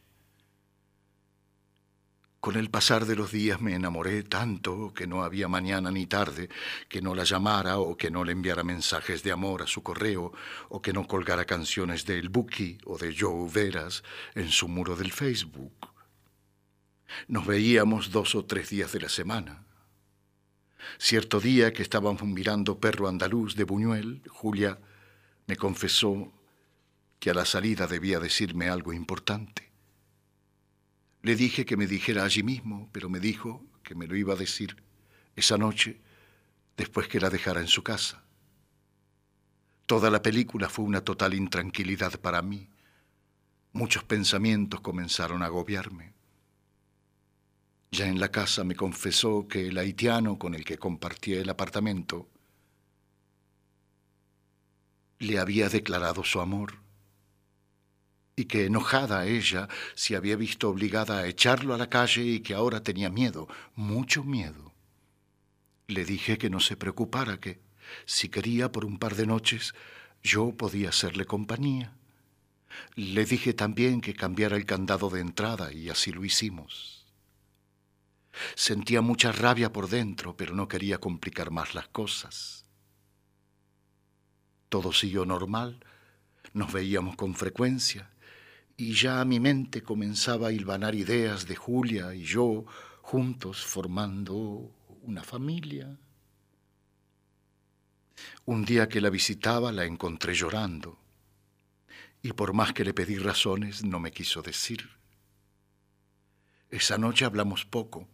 Con 2.46 2.58
el 2.58 2.70
pasar 2.70 3.08
de 3.08 3.16
los 3.16 3.32
días 3.32 3.60
me 3.60 3.74
enamoré 3.74 4.22
tanto 4.22 4.94
que 4.94 5.08
no 5.08 5.24
había 5.24 5.48
mañana 5.48 5.90
ni 5.90 6.06
tarde 6.06 6.48
que 6.88 7.02
no 7.02 7.16
la 7.16 7.24
llamara 7.24 7.80
o 7.80 7.98
que 7.98 8.12
no 8.12 8.24
le 8.24 8.34
enviara 8.34 8.64
mensajes 8.64 9.24
de 9.24 9.32
amor 9.32 9.64
a 9.64 9.68
su 9.68 9.82
correo 9.82 10.32
o 10.70 10.80
que 10.80 10.94
no 10.94 11.08
colgara 11.08 11.46
canciones 11.46 12.06
de 12.06 12.20
El 12.20 12.30
Buki 12.30 12.78
o 12.86 13.00
de 13.00 13.16
Joe 13.18 13.50
Veras 13.52 14.04
en 14.36 14.50
su 14.50 14.68
muro 14.68 14.96
del 14.96 15.12
Facebook. 15.12 15.90
Nos 17.28 17.48
veíamos 17.48 18.12
dos 18.12 18.36
o 18.36 18.46
tres 18.46 18.70
días 18.70 18.92
de 18.92 19.00
la 19.00 19.10
semana. 19.10 19.66
Cierto 20.98 21.40
día 21.40 21.74
que 21.74 21.82
estábamos 21.82 22.24
mirando 22.24 22.80
Perro 22.80 23.08
Andaluz 23.08 23.56
de 23.56 23.64
Buñuel, 23.64 24.22
Julia 24.28 24.80
me 25.48 25.56
confesó 25.56 26.32
que 27.20 27.30
a 27.30 27.34
la 27.34 27.46
salida 27.46 27.88
debía 27.88 28.20
decirme 28.20 28.70
algo 28.70 28.94
importante. 28.94 29.72
Le 31.22 31.36
dije 31.36 31.66
que 31.66 31.78
me 31.78 31.88
dijera 31.88 32.24
allí 32.24 32.44
mismo, 32.44 32.90
pero 32.92 33.10
me 33.10 33.20
dijo 33.20 33.66
que 33.84 33.96
me 33.96 34.08
lo 34.08 34.16
iba 34.16 34.34
a 34.34 34.38
decir 34.38 34.84
esa 35.36 35.58
noche 35.58 36.02
después 36.78 37.08
que 37.08 37.20
la 37.20 37.30
dejara 37.30 37.62
en 37.62 37.68
su 37.68 37.84
casa. 37.84 38.24
Toda 39.86 40.10
la 40.10 40.22
película 40.22 40.68
fue 40.68 40.86
una 40.86 41.02
total 41.02 41.36
intranquilidad 41.36 42.20
para 42.20 42.42
mí. 42.42 42.70
Muchos 43.72 44.04
pensamientos 44.04 44.82
comenzaron 44.82 45.44
a 45.44 45.46
agobiarme. 45.46 46.15
Ya 47.92 48.08
en 48.08 48.20
la 48.20 48.30
casa 48.30 48.64
me 48.64 48.76
confesó 48.76 49.48
que 49.48 49.68
el 49.68 49.78
haitiano 49.78 50.38
con 50.38 50.54
el 50.56 50.66
que 50.66 50.78
compartía 50.78 51.40
el 51.40 51.50
apartamento 51.50 52.28
le 55.20 55.40
había 55.40 55.70
declarado 55.70 56.24
su 56.24 56.40
amor. 56.42 56.84
y 58.38 58.46
que 58.46 58.66
enojada 58.66 59.26
ella 59.26 59.70
se 59.96 60.16
había 60.16 60.36
visto 60.36 60.70
obligada 60.70 61.20
a 61.20 61.28
echarlo 61.28 61.74
a 61.74 61.78
la 61.78 61.90
calle 61.90 62.22
y 62.24 62.42
que 62.42 62.54
ahora 62.54 62.84
tenía 62.84 63.10
miedo, 63.10 63.48
mucho 63.76 64.24
miedo. 64.26 64.74
Le 65.88 66.04
dije 66.04 66.38
que 66.38 66.50
no 66.50 66.60
se 66.60 66.76
preocupara, 66.76 67.40
que 67.40 67.60
si 68.06 68.30
quería 68.30 68.72
por 68.72 68.86
un 68.86 68.98
par 69.00 69.16
de 69.16 69.26
noches 69.26 69.74
yo 70.24 70.52
podía 70.58 70.90
hacerle 70.90 71.26
compañía. 71.26 71.94
Le 72.96 73.26
dije 73.26 73.54
también 73.54 74.02
que 74.02 74.14
cambiara 74.14 74.58
el 74.58 74.66
candado 74.66 75.10
de 75.10 75.22
entrada 75.22 75.72
y 75.72 75.90
así 75.90 76.12
lo 76.12 76.26
hicimos. 76.26 76.95
Sentía 78.56 79.02
mucha 79.02 79.32
rabia 79.32 79.72
por 79.72 79.90
dentro, 79.90 80.36
pero 80.36 80.56
no 80.56 80.68
quería 80.68 81.00
complicar 81.00 81.52
más 81.52 81.76
las 81.76 81.88
cosas. 81.88 82.66
Todo 84.70 84.92
siguió 84.92 85.26
normal, 85.26 85.80
nos 86.54 86.72
veíamos 86.74 87.16
con 87.16 87.36
frecuencia 87.36 88.10
y 88.78 88.94
ya 88.94 89.24
mi 89.24 89.40
mente 89.40 89.84
comenzaba 89.84 90.50
a 90.50 90.52
hilvanar 90.52 90.96
ideas 90.96 91.48
de 91.48 91.56
Julia 91.56 92.14
y 92.14 92.24
yo 92.24 92.66
juntos 93.02 93.66
formando 93.66 94.72
una 95.04 95.24
familia. 95.24 95.98
Un 98.46 98.66
día 98.66 98.90
que 98.90 99.02
la 99.02 99.10
visitaba 99.10 99.72
la 99.72 99.86
encontré 99.86 100.34
llorando 100.34 101.00
y 102.22 102.34
por 102.34 102.54
más 102.54 102.74
que 102.74 102.84
le 102.84 102.94
pedí 102.94 103.18
razones 103.18 103.84
no 103.84 104.00
me 104.00 104.12
quiso 104.12 104.42
decir. 104.42 104.90
Esa 106.70 106.98
noche 106.98 107.24
hablamos 107.24 107.66
poco 107.66 108.10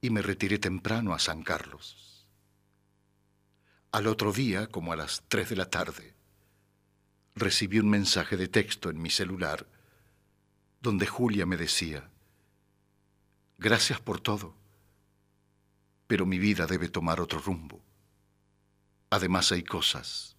y 0.00 0.10
me 0.10 0.22
retiré 0.22 0.58
temprano 0.58 1.14
a 1.14 1.18
San 1.18 1.42
Carlos. 1.42 2.26
Al 3.92 4.06
otro 4.06 4.32
día, 4.32 4.68
como 4.68 4.92
a 4.92 4.96
las 4.96 5.22
tres 5.28 5.50
de 5.50 5.56
la 5.56 5.68
tarde, 5.68 6.14
recibí 7.34 7.78
un 7.78 7.90
mensaje 7.90 8.36
de 8.36 8.48
texto 8.48 8.90
en 8.90 9.00
mi 9.00 9.10
celular 9.10 9.66
donde 10.80 11.06
Julia 11.06 11.44
me 11.44 11.56
decía, 11.56 12.08
gracias 13.58 14.00
por 14.00 14.20
todo, 14.20 14.54
pero 16.06 16.24
mi 16.24 16.38
vida 16.38 16.66
debe 16.66 16.88
tomar 16.88 17.20
otro 17.20 17.38
rumbo. 17.40 17.82
Además 19.10 19.52
hay 19.52 19.62
cosas 19.62 20.36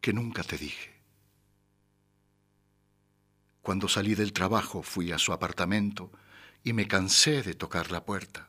que 0.00 0.12
nunca 0.12 0.42
te 0.42 0.58
dije. 0.58 0.98
Cuando 3.62 3.88
salí 3.88 4.14
del 4.14 4.32
trabajo 4.32 4.82
fui 4.82 5.12
a 5.12 5.18
su 5.18 5.32
apartamento 5.32 6.10
y 6.64 6.72
me 6.72 6.88
cansé 6.88 7.42
de 7.42 7.54
tocar 7.54 7.90
la 7.90 8.04
puerta. 8.04 8.48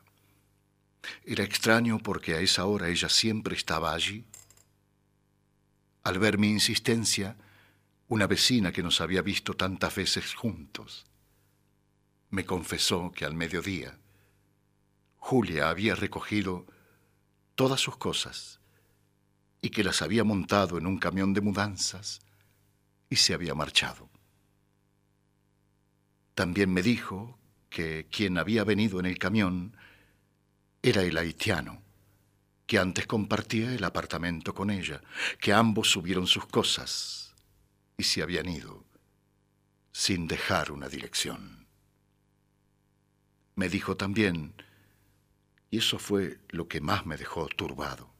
Era 1.24 1.44
extraño 1.44 1.98
porque 1.98 2.34
a 2.34 2.40
esa 2.40 2.66
hora 2.66 2.88
ella 2.88 3.08
siempre 3.08 3.56
estaba 3.56 3.92
allí. 3.92 4.24
Al 6.02 6.18
ver 6.18 6.38
mi 6.38 6.50
insistencia, 6.50 7.36
una 8.08 8.26
vecina 8.26 8.72
que 8.72 8.82
nos 8.82 9.00
había 9.00 9.22
visto 9.22 9.54
tantas 9.54 9.94
veces 9.94 10.34
juntos, 10.34 11.06
me 12.30 12.44
confesó 12.44 13.12
que 13.12 13.24
al 13.24 13.34
mediodía 13.34 13.98
Julia 15.16 15.68
había 15.68 15.94
recogido 15.94 16.66
todas 17.54 17.80
sus 17.80 17.96
cosas 17.96 18.60
y 19.60 19.70
que 19.70 19.84
las 19.84 20.02
había 20.02 20.24
montado 20.24 20.78
en 20.78 20.86
un 20.86 20.98
camión 20.98 21.34
de 21.34 21.40
mudanzas 21.40 22.20
y 23.10 23.16
se 23.16 23.34
había 23.34 23.54
marchado. 23.54 24.08
También 26.34 26.72
me 26.72 26.82
dijo 26.82 27.38
que 27.68 28.06
quien 28.10 28.38
había 28.38 28.64
venido 28.64 28.98
en 28.98 29.06
el 29.06 29.18
camión 29.18 29.76
era 30.82 31.02
el 31.02 31.16
haitiano, 31.16 31.82
que 32.66 32.78
antes 32.78 33.06
compartía 33.06 33.74
el 33.74 33.84
apartamento 33.84 34.54
con 34.54 34.70
ella, 34.70 35.00
que 35.40 35.52
ambos 35.52 35.90
subieron 35.90 36.26
sus 36.26 36.46
cosas 36.46 37.34
y 37.96 38.04
se 38.04 38.22
habían 38.22 38.48
ido 38.48 38.84
sin 39.92 40.28
dejar 40.28 40.72
una 40.72 40.88
dirección. 40.88 41.66
Me 43.56 43.68
dijo 43.68 43.96
también, 43.96 44.54
y 45.70 45.78
eso 45.78 45.98
fue 45.98 46.38
lo 46.48 46.68
que 46.68 46.80
más 46.80 47.04
me 47.06 47.16
dejó 47.16 47.46
turbado, 47.48 48.10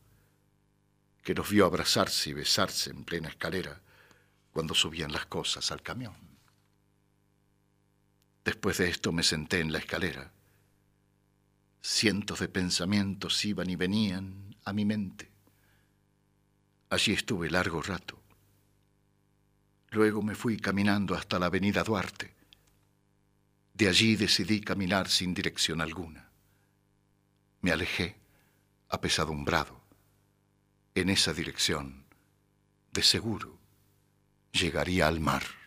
que 1.22 1.34
los 1.34 1.48
vio 1.48 1.64
abrazarse 1.64 2.30
y 2.30 2.34
besarse 2.34 2.90
en 2.90 3.04
plena 3.04 3.28
escalera 3.28 3.80
cuando 4.52 4.74
subían 4.74 5.12
las 5.12 5.26
cosas 5.26 5.70
al 5.70 5.82
camión. 5.82 6.16
Después 8.44 8.78
de 8.78 8.88
esto 8.88 9.12
me 9.12 9.22
senté 9.22 9.60
en 9.60 9.72
la 9.72 9.78
escalera. 9.78 10.32
Cientos 11.82 12.40
de 12.40 12.48
pensamientos 12.48 13.44
iban 13.44 13.70
y 13.70 13.76
venían 13.76 14.54
a 14.64 14.72
mi 14.72 14.84
mente. 14.84 15.30
Allí 16.90 17.12
estuve 17.12 17.50
largo 17.50 17.82
rato. 17.82 18.20
Luego 19.90 20.22
me 20.22 20.34
fui 20.34 20.56
caminando 20.56 21.14
hasta 21.14 21.38
la 21.38 21.46
avenida 21.46 21.82
Duarte. 21.82 22.34
De 23.74 23.88
allí 23.88 24.16
decidí 24.16 24.60
caminar 24.60 25.08
sin 25.08 25.32
dirección 25.34 25.80
alguna. 25.80 26.30
Me 27.62 27.72
alejé, 27.72 28.16
apesadumbrado 28.88 29.80
en 30.94 31.08
esa 31.08 31.32
dirección, 31.32 32.04
de 32.92 33.02
seguro 33.02 33.58
llegaría 34.52 35.06
al 35.06 35.20
mar. 35.20 35.59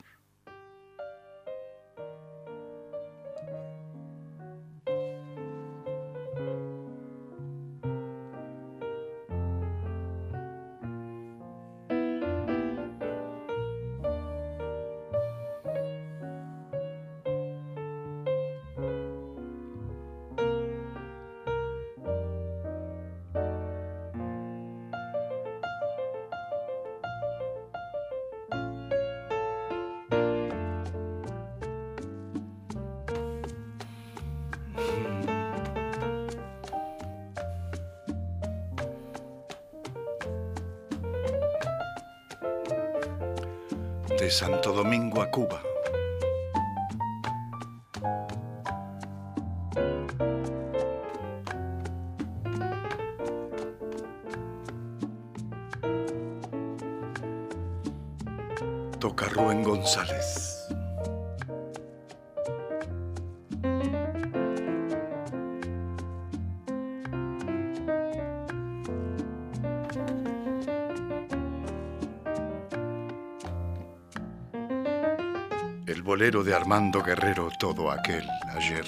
Bolero 76.02 76.44
de 76.44 76.54
Armando 76.54 77.04
Guerrero 77.04 77.50
todo 77.60 77.92
aquel 77.92 78.28
ayer. 78.56 78.86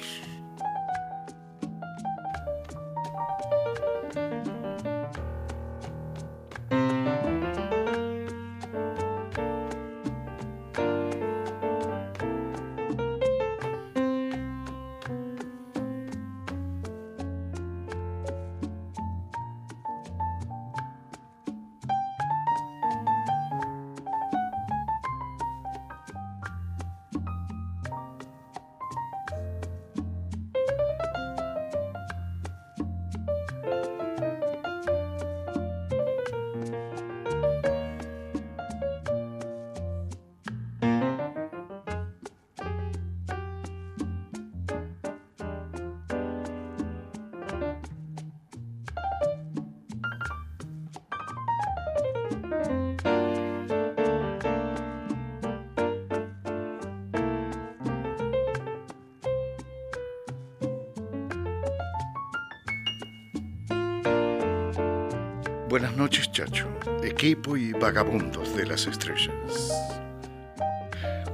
Las 68.76 68.88
estrellas. 68.88 69.72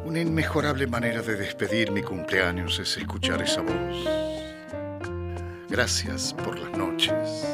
Una 0.06 0.20
inmejorable 0.20 0.86
manera 0.86 1.24
de 1.24 1.36
despedir 1.36 1.92
mi 1.92 2.04
cumpleaños 2.04 2.78
es 2.78 2.96
escuchar 2.98 3.42
esa 3.42 3.62
voz. 3.62 4.06
Gracias 5.68 6.36
por 6.36 6.60
las 6.60 6.78
noches. 6.78 7.48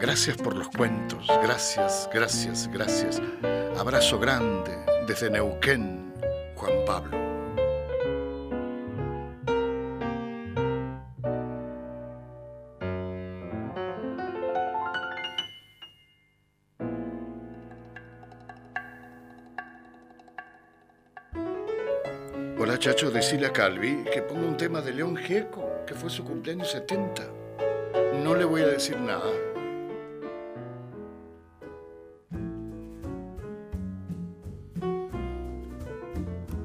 Gracias 0.00 0.36
por 0.36 0.54
los 0.54 0.68
cuentos. 0.68 1.26
Gracias, 1.42 2.08
gracias, 2.14 2.68
gracias. 2.72 3.20
Abrazo 3.76 4.20
grande 4.20 4.70
desde 5.08 5.30
Neuquén, 5.30 6.14
Juan 6.54 6.84
Pablo. 6.86 7.21
Hola 23.02 23.10
Chacho, 23.10 23.10
decile 23.10 23.46
a 23.46 23.52
Calvi 23.52 24.04
que 24.12 24.22
ponga 24.22 24.46
un 24.46 24.56
tema 24.56 24.80
de 24.80 24.92
León 24.92 25.16
Gieco, 25.16 25.84
que 25.84 25.94
fue 25.94 26.08
su 26.08 26.22
cumpleaños 26.22 26.70
70. 26.70 27.24
No 28.22 28.36
le 28.36 28.44
voy 28.44 28.62
a 28.62 28.68
decir 28.68 28.96
nada. 29.00 29.28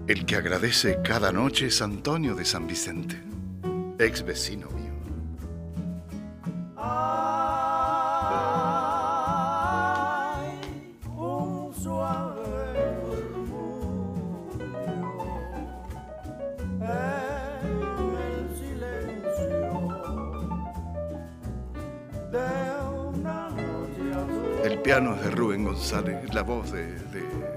El 0.07 0.25
que 0.27 0.35
agradece 0.35 0.99
cada 1.03 1.31
noche 1.31 1.67
es 1.67 1.81
Antonio 1.81 2.35
de 2.35 2.45
San 2.45 2.67
Vicente, 2.67 3.19
ex 3.97 4.23
vecino 4.23 4.76
González, 25.77 26.33
la 26.33 26.41
voz 26.41 26.71
de, 26.71 26.87
de 26.87 27.56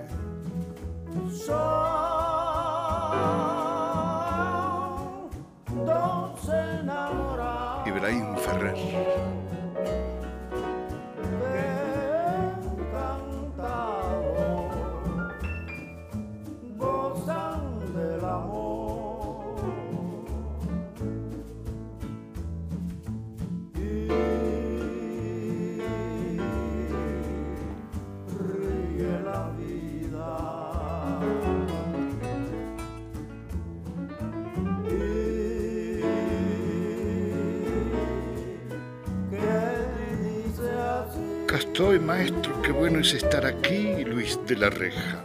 es 43.01 43.15
estar 43.15 43.47
aquí, 43.47 44.05
Luis 44.05 44.39
de 44.47 44.57
la 44.57 44.69
Reja. 44.69 45.25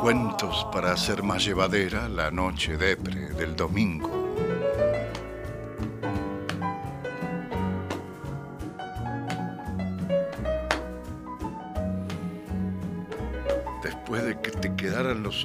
Cuentos 0.00 0.66
para 0.72 0.92
hacer 0.92 1.22
más 1.22 1.44
llevadera 1.44 2.08
la 2.08 2.30
noche 2.32 2.76
depre 2.76 3.28
del 3.34 3.54
domingo. 3.54 4.07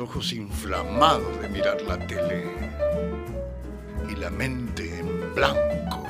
Ojos 0.04 0.34
inflamados 0.34 1.40
de 1.42 1.48
mirar 1.48 1.82
la 1.84 1.98
tele 1.98 2.44
y 4.10 4.16
la 4.18 4.30
mente 4.30 5.00
en 5.00 5.34
blanco, 5.34 6.04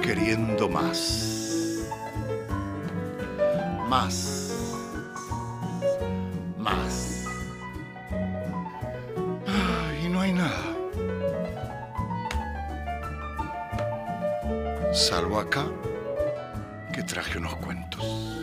queriendo 0.00 0.68
más, 0.70 1.90
más, 3.86 4.50
más. 6.56 7.26
Ah, 9.46 9.92
Y 10.02 10.08
no 10.08 10.22
hay 10.22 10.32
nada. 10.32 10.64
Salvo 14.94 15.38
acá 15.38 15.66
que 16.94 17.02
traje 17.02 17.36
unos 17.36 17.56
cuentos. 17.56 18.34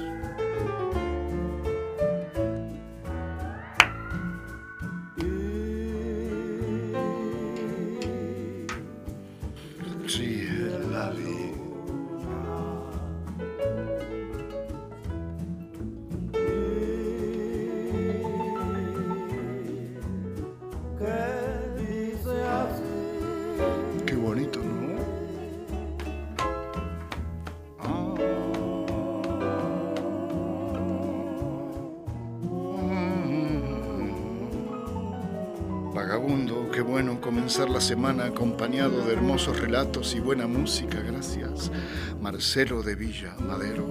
Semana 37.81 38.25
acompañado 38.25 39.03
de 39.05 39.13
hermosos 39.13 39.59
relatos 39.59 40.13
y 40.13 40.19
buena 40.19 40.45
música, 40.45 40.99
gracias. 40.99 41.71
Marcelo 42.21 42.83
de 42.83 42.93
Villa 42.93 43.35
Madero. 43.39 43.87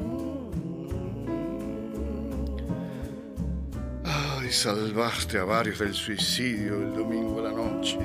Ay, 4.05 4.51
salvaste 4.53 5.39
a 5.39 5.45
varios 5.45 5.81
del 5.81 5.93
suicidio 5.93 6.77
el 6.77 6.95
domingo 6.95 7.41
a 7.41 7.51
la 7.51 7.53
noche. 7.53 7.99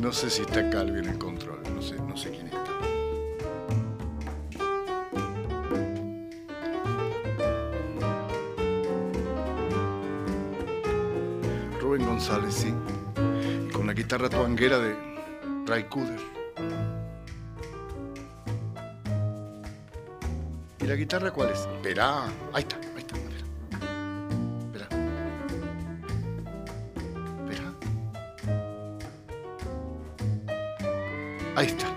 No 0.00 0.12
sé 0.12 0.30
si 0.30 0.42
está 0.42 0.70
Calvi 0.70 1.00
en 1.00 1.06
el 1.06 1.18
control, 1.18 1.60
no 1.74 1.82
sé, 1.82 1.96
no 1.96 2.16
sé 2.16 2.30
quién 2.30 2.46
está. 2.46 2.64
Rubén 11.80 12.06
González, 12.06 12.54
sí. 12.54 12.72
Con 13.72 13.88
la 13.88 13.92
guitarra 13.92 14.30
tuanguera 14.30 14.78
de 14.78 14.96
Ray 15.66 15.84
Cooder. 15.84 16.20
¿Y 20.80 20.86
la 20.86 20.94
guitarra 20.94 21.32
cuál 21.32 21.50
es? 21.50 21.60
Esperá. 21.60 22.24
Ahí 22.52 22.62
está, 22.62 22.77
Ahí 31.58 31.66
está. 31.66 31.87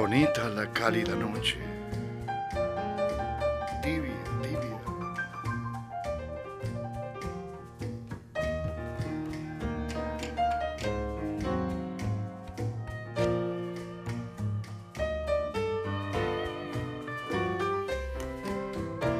Bonita 0.00 0.48
la 0.50 0.72
cálida 0.72 1.16
noche. 1.16 1.58
Tibia, 3.82 4.14
tibia. 4.40 4.78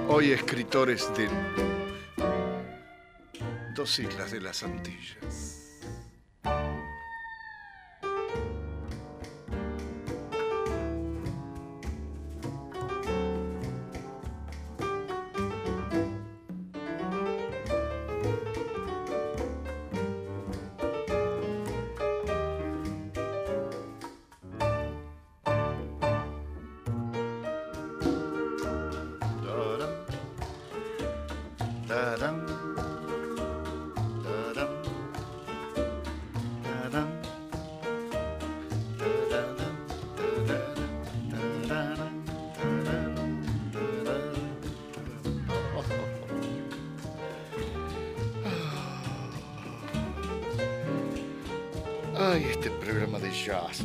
Hoy 0.08 0.30
escritores 0.30 1.10
de 1.16 1.28
dos 3.74 3.98
islas 3.98 4.30
de 4.30 4.40
las 4.40 4.62
Antillas. 4.62 5.47
Ay, 52.38 52.44
este 52.52 52.70
programa 52.70 53.18
de 53.18 53.32
jazz, 53.32 53.82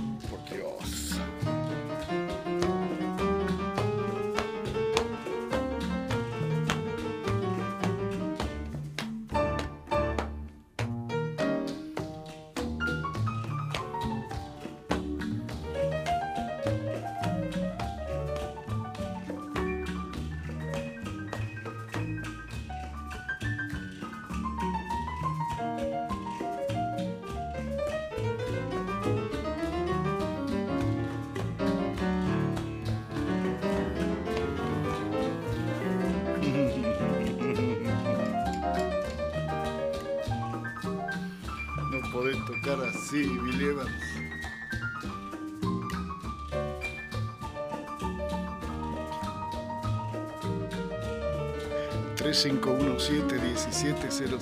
cero 54.09 54.37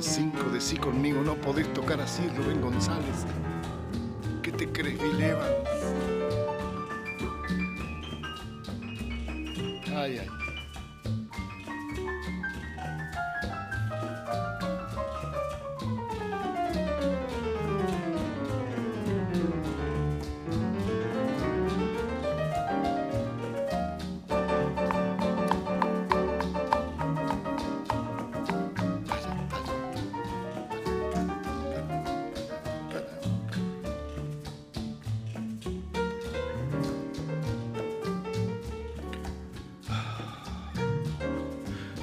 cinco 0.00 0.42
decí 0.52 0.76
conmigo 0.76 1.22
no 1.22 1.34
podés 1.34 1.72
tocar 1.72 2.00
así 2.00 2.22
Rubén 2.36 2.60
González 2.60 3.26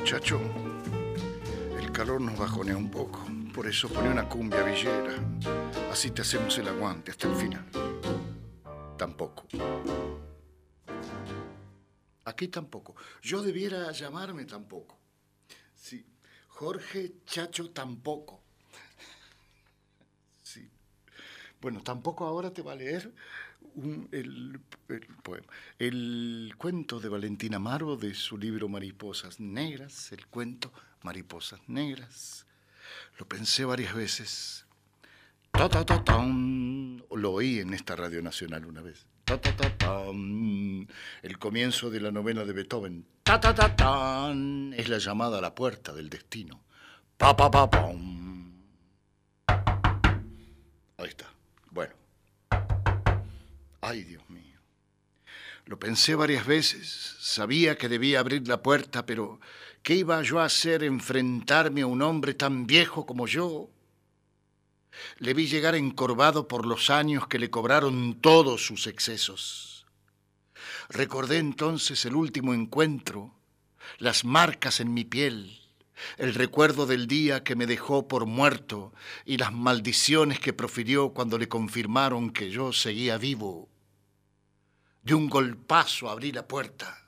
Chacho, 0.03 0.41
el 1.79 1.89
calor 1.93 2.19
nos 2.19 2.37
bajonea 2.37 2.75
un 2.75 2.91
poco. 2.91 3.25
Por 3.53 3.67
eso 3.67 3.87
pone 3.87 4.09
una 4.09 4.27
cumbia 4.27 4.61
villera. 4.61 5.15
Así 5.89 6.11
te 6.11 6.23
hacemos 6.23 6.57
el 6.57 6.67
aguante 6.67 7.11
hasta 7.11 7.29
el 7.29 7.35
final. 7.35 7.65
Tampoco. 8.97 9.45
Aquí 12.25 12.49
tampoco. 12.49 12.95
Yo 13.21 13.41
debiera 13.41 13.91
llamarme 13.93 14.43
tampoco. 14.43 14.99
Sí. 15.73 16.05
Jorge 16.49 17.13
Chacho 17.25 17.69
tampoco. 17.71 18.43
Sí. 20.41 20.69
Bueno, 21.61 21.81
tampoco 21.81 22.25
ahora 22.25 22.51
te 22.51 22.61
va 22.61 22.73
a 22.73 22.75
leer 22.75 23.13
un- 23.75 24.07
el, 25.79 26.53
cuento 26.57 26.99
de 26.99 27.09
Valentina 27.09 27.57
Amaro 27.57 27.95
de 27.95 28.13
su 28.13 28.37
libro 28.37 28.69
Mariposas 28.69 29.39
Negras, 29.39 30.11
el 30.11 30.27
cuento 30.27 30.71
Mariposas 31.01 31.59
Negras. 31.67 32.45
Lo 33.19 33.27
pensé 33.27 33.65
varias 33.65 33.93
veces. 33.93 34.65
Ta, 35.51 35.69
ta, 35.69 35.85
ta. 35.85 36.25
Lo 36.25 37.31
oí 37.31 37.59
en 37.59 37.73
esta 37.73 37.95
radio 37.95 38.21
nacional 38.21 38.65
una 38.65 38.81
vez. 38.81 39.05
Ta, 39.25 39.39
ta, 39.39 39.55
ta. 39.55 40.03
El 40.09 41.39
comienzo 41.39 41.89
de 41.89 42.01
la 42.01 42.11
novena 42.11 42.43
de 42.43 42.53
Beethoven. 42.53 43.05
Ta, 43.23 43.39
ta, 43.39 43.53
ta. 43.53 44.33
Es 44.75 44.89
la 44.89 44.97
llamada 44.97 45.37
a 45.37 45.41
la 45.41 45.55
puerta 45.55 45.93
del 45.93 46.09
destino. 46.09 46.61
Pa, 47.17 47.35
pa, 47.37 47.49
pa, 47.49 47.69
pam. 47.69 48.51
Ahí 50.97 51.07
está. 51.07 51.32
Ay, 53.85 54.05
Dios 54.05 54.23
mío. 54.29 54.61
Lo 55.65 55.77
pensé 55.77 56.15
varias 56.15 56.45
veces. 56.45 57.17
Sabía 57.19 57.77
que 57.77 57.89
debía 57.89 58.21
abrir 58.21 58.47
la 58.47 58.63
puerta, 58.63 59.05
pero 59.05 59.41
¿qué 59.81 59.95
iba 59.95 60.21
yo 60.23 60.39
a 60.39 60.45
hacer 60.45 60.85
enfrentarme 60.85 61.81
a 61.81 61.87
un 61.87 62.01
hombre 62.01 62.33
tan 62.33 62.65
viejo 62.65 63.05
como 63.05 63.27
yo? 63.27 63.69
Le 65.17 65.33
vi 65.33 65.47
llegar 65.47 65.75
encorvado 65.75 66.47
por 66.47 66.65
los 66.65 66.89
años 66.89 67.27
que 67.27 67.39
le 67.39 67.49
cobraron 67.49 68.21
todos 68.21 68.65
sus 68.65 68.87
excesos. 68.87 69.85
Recordé 70.87 71.39
entonces 71.39 72.05
el 72.05 72.15
último 72.15 72.53
encuentro, 72.53 73.35
las 73.97 74.23
marcas 74.23 74.79
en 74.79 74.93
mi 74.93 75.03
piel, 75.03 75.59
el 76.17 76.35
recuerdo 76.35 76.85
del 76.85 77.05
día 77.05 77.43
que 77.43 77.57
me 77.57 77.67
dejó 77.67 78.07
por 78.07 78.27
muerto 78.27 78.93
y 79.25 79.35
las 79.35 79.51
maldiciones 79.51 80.39
que 80.39 80.53
profirió 80.53 81.09
cuando 81.09 81.37
le 81.37 81.49
confirmaron 81.49 82.31
que 82.31 82.49
yo 82.49 82.71
seguía 82.71 83.17
vivo. 83.17 83.72
De 85.03 85.13
un 85.13 85.29
golpazo 85.29 86.09
abrí 86.09 86.31
la 86.31 86.47
puerta. 86.47 87.03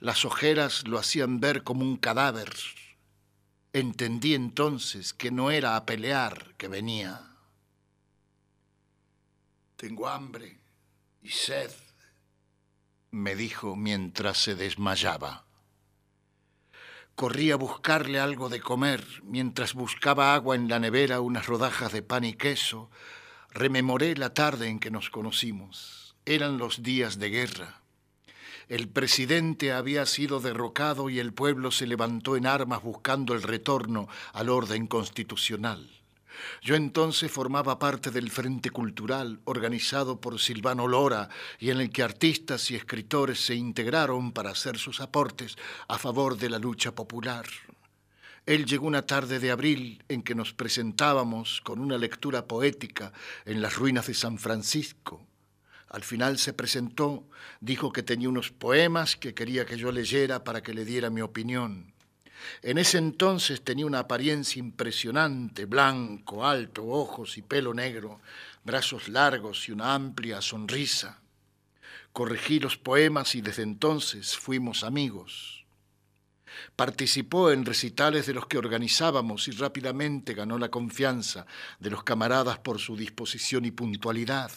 Las 0.00 0.24
ojeras 0.24 0.86
lo 0.86 0.98
hacían 0.98 1.40
ver 1.40 1.64
como 1.64 1.82
un 1.82 1.96
cadáver. 1.96 2.54
Entendí 3.72 4.34
entonces 4.34 5.12
que 5.12 5.30
no 5.30 5.50
era 5.50 5.76
a 5.76 5.84
pelear 5.84 6.54
que 6.56 6.68
venía. 6.68 7.28
Tengo 9.76 10.08
hambre 10.08 10.60
y 11.20 11.30
sed, 11.30 11.70
me 13.10 13.34
dijo 13.36 13.76
mientras 13.76 14.38
se 14.38 14.54
desmayaba. 14.54 15.44
Corrí 17.14 17.50
a 17.50 17.56
buscarle 17.56 18.20
algo 18.20 18.48
de 18.48 18.60
comer 18.60 19.04
mientras 19.24 19.74
buscaba 19.74 20.34
agua 20.34 20.54
en 20.54 20.68
la 20.68 20.78
nevera, 20.78 21.20
unas 21.20 21.46
rodajas 21.46 21.92
de 21.92 22.02
pan 22.02 22.24
y 22.24 22.34
queso. 22.34 22.90
Rememoré 23.50 24.16
la 24.16 24.34
tarde 24.34 24.68
en 24.68 24.78
que 24.78 24.90
nos 24.90 25.10
conocimos. 25.10 26.16
Eran 26.26 26.58
los 26.58 26.82
días 26.82 27.18
de 27.18 27.30
guerra. 27.30 27.80
El 28.68 28.88
presidente 28.88 29.72
había 29.72 30.04
sido 30.04 30.40
derrocado 30.40 31.08
y 31.08 31.18
el 31.18 31.32
pueblo 31.32 31.70
se 31.70 31.86
levantó 31.86 32.36
en 32.36 32.46
armas 32.46 32.82
buscando 32.82 33.32
el 33.32 33.42
retorno 33.42 34.08
al 34.34 34.50
orden 34.50 34.86
constitucional. 34.86 35.88
Yo 36.62 36.76
entonces 36.76 37.32
formaba 37.32 37.78
parte 37.78 38.10
del 38.10 38.30
Frente 38.30 38.70
Cultural 38.70 39.40
organizado 39.44 40.20
por 40.20 40.38
Silvano 40.38 40.86
Lora 40.86 41.30
y 41.58 41.70
en 41.70 41.80
el 41.80 41.90
que 41.90 42.02
artistas 42.02 42.70
y 42.70 42.76
escritores 42.76 43.44
se 43.44 43.54
integraron 43.54 44.32
para 44.32 44.50
hacer 44.50 44.78
sus 44.78 45.00
aportes 45.00 45.56
a 45.88 45.98
favor 45.98 46.36
de 46.36 46.50
la 46.50 46.58
lucha 46.58 46.94
popular. 46.94 47.46
Él 48.48 48.64
llegó 48.64 48.86
una 48.86 49.02
tarde 49.02 49.40
de 49.40 49.50
abril 49.50 50.02
en 50.08 50.22
que 50.22 50.34
nos 50.34 50.54
presentábamos 50.54 51.60
con 51.60 51.80
una 51.80 51.98
lectura 51.98 52.46
poética 52.46 53.12
en 53.44 53.60
las 53.60 53.76
ruinas 53.76 54.06
de 54.06 54.14
San 54.14 54.38
Francisco. 54.38 55.26
Al 55.90 56.02
final 56.02 56.38
se 56.38 56.54
presentó, 56.54 57.28
dijo 57.60 57.92
que 57.92 58.02
tenía 58.02 58.30
unos 58.30 58.50
poemas 58.50 59.16
que 59.16 59.34
quería 59.34 59.66
que 59.66 59.76
yo 59.76 59.92
leyera 59.92 60.44
para 60.44 60.62
que 60.62 60.72
le 60.72 60.86
diera 60.86 61.10
mi 61.10 61.20
opinión. 61.20 61.92
En 62.62 62.78
ese 62.78 62.96
entonces 62.96 63.62
tenía 63.62 63.84
una 63.84 63.98
apariencia 63.98 64.60
impresionante, 64.60 65.66
blanco, 65.66 66.46
alto, 66.46 66.86
ojos 66.86 67.36
y 67.36 67.42
pelo 67.42 67.74
negro, 67.74 68.22
brazos 68.64 69.10
largos 69.10 69.68
y 69.68 69.72
una 69.72 69.92
amplia 69.92 70.40
sonrisa. 70.40 71.20
Corregí 72.14 72.60
los 72.60 72.78
poemas 72.78 73.34
y 73.34 73.42
desde 73.42 73.62
entonces 73.62 74.38
fuimos 74.38 74.84
amigos. 74.84 75.57
Participó 76.76 77.50
en 77.50 77.64
recitales 77.64 78.26
de 78.26 78.34
los 78.34 78.46
que 78.46 78.58
organizábamos 78.58 79.48
y 79.48 79.52
rápidamente 79.52 80.34
ganó 80.34 80.58
la 80.58 80.70
confianza 80.70 81.46
de 81.80 81.90
los 81.90 82.04
camaradas 82.04 82.58
por 82.58 82.78
su 82.78 82.96
disposición 82.96 83.64
y 83.64 83.70
puntualidad. 83.70 84.50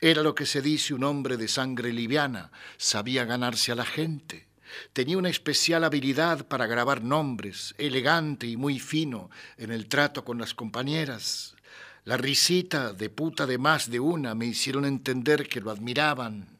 Era 0.00 0.22
lo 0.22 0.34
que 0.34 0.46
se 0.46 0.62
dice 0.62 0.94
un 0.94 1.04
hombre 1.04 1.36
de 1.36 1.48
sangre 1.48 1.92
liviana, 1.92 2.50
sabía 2.76 3.24
ganarse 3.24 3.72
a 3.72 3.76
la 3.76 3.84
gente. 3.84 4.48
Tenía 4.92 5.18
una 5.18 5.28
especial 5.28 5.84
habilidad 5.84 6.46
para 6.46 6.66
grabar 6.66 7.02
nombres, 7.02 7.74
elegante 7.78 8.46
y 8.46 8.56
muy 8.56 8.78
fino 8.78 9.30
en 9.56 9.72
el 9.72 9.88
trato 9.88 10.24
con 10.24 10.38
las 10.38 10.54
compañeras. 10.54 11.56
La 12.04 12.16
risita 12.16 12.92
de 12.92 13.10
puta 13.10 13.46
de 13.46 13.58
más 13.58 13.90
de 13.90 14.00
una 14.00 14.34
me 14.34 14.46
hicieron 14.46 14.84
entender 14.84 15.48
que 15.48 15.60
lo 15.60 15.70
admiraban. 15.70 16.58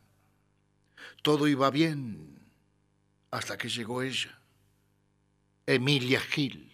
Todo 1.22 1.48
iba 1.48 1.70
bien 1.70 2.38
hasta 3.30 3.56
que 3.56 3.68
llegó 3.68 4.02
ella. 4.02 4.39
Emilia 5.66 6.20
Gil, 6.20 6.72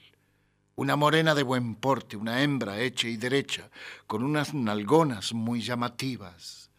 una 0.77 0.95
morena 0.97 1.35
de 1.35 1.43
buen 1.43 1.75
porte, 1.75 2.17
una 2.17 2.43
hembra 2.43 2.81
hecha 2.81 3.09
y 3.09 3.17
derecha, 3.17 3.69
con 4.07 4.23
unas 4.23 4.55
nalgonas 4.55 5.35
muy 5.35 5.61
llamativas. 5.61 6.71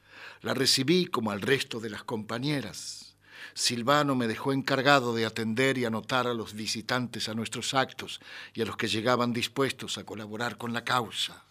La 0.42 0.54
recibí 0.54 1.08
como 1.08 1.32
al 1.32 1.42
resto 1.42 1.80
de 1.80 1.90
las 1.90 2.04
compañeras. 2.04 3.18
Silvano 3.54 4.16
me 4.16 4.28
dejó 4.28 4.54
encargado 4.54 5.14
de 5.14 5.26
atender 5.26 5.78
y 5.78 5.86
anotar 5.86 6.28
a 6.28 6.34
los 6.34 6.54
visitantes 6.54 7.28
a 7.28 7.34
nuestros 7.34 7.74
actos 7.74 8.22
y 8.54 8.62
a 8.62 8.66
los 8.66 8.78
que 8.78 8.88
llegaban 8.88 9.34
dispuestos 9.34 9.98
a 9.98 10.06
colaborar 10.06 10.58
con 10.58 10.74
la 10.74 10.84
causa. 10.86 11.44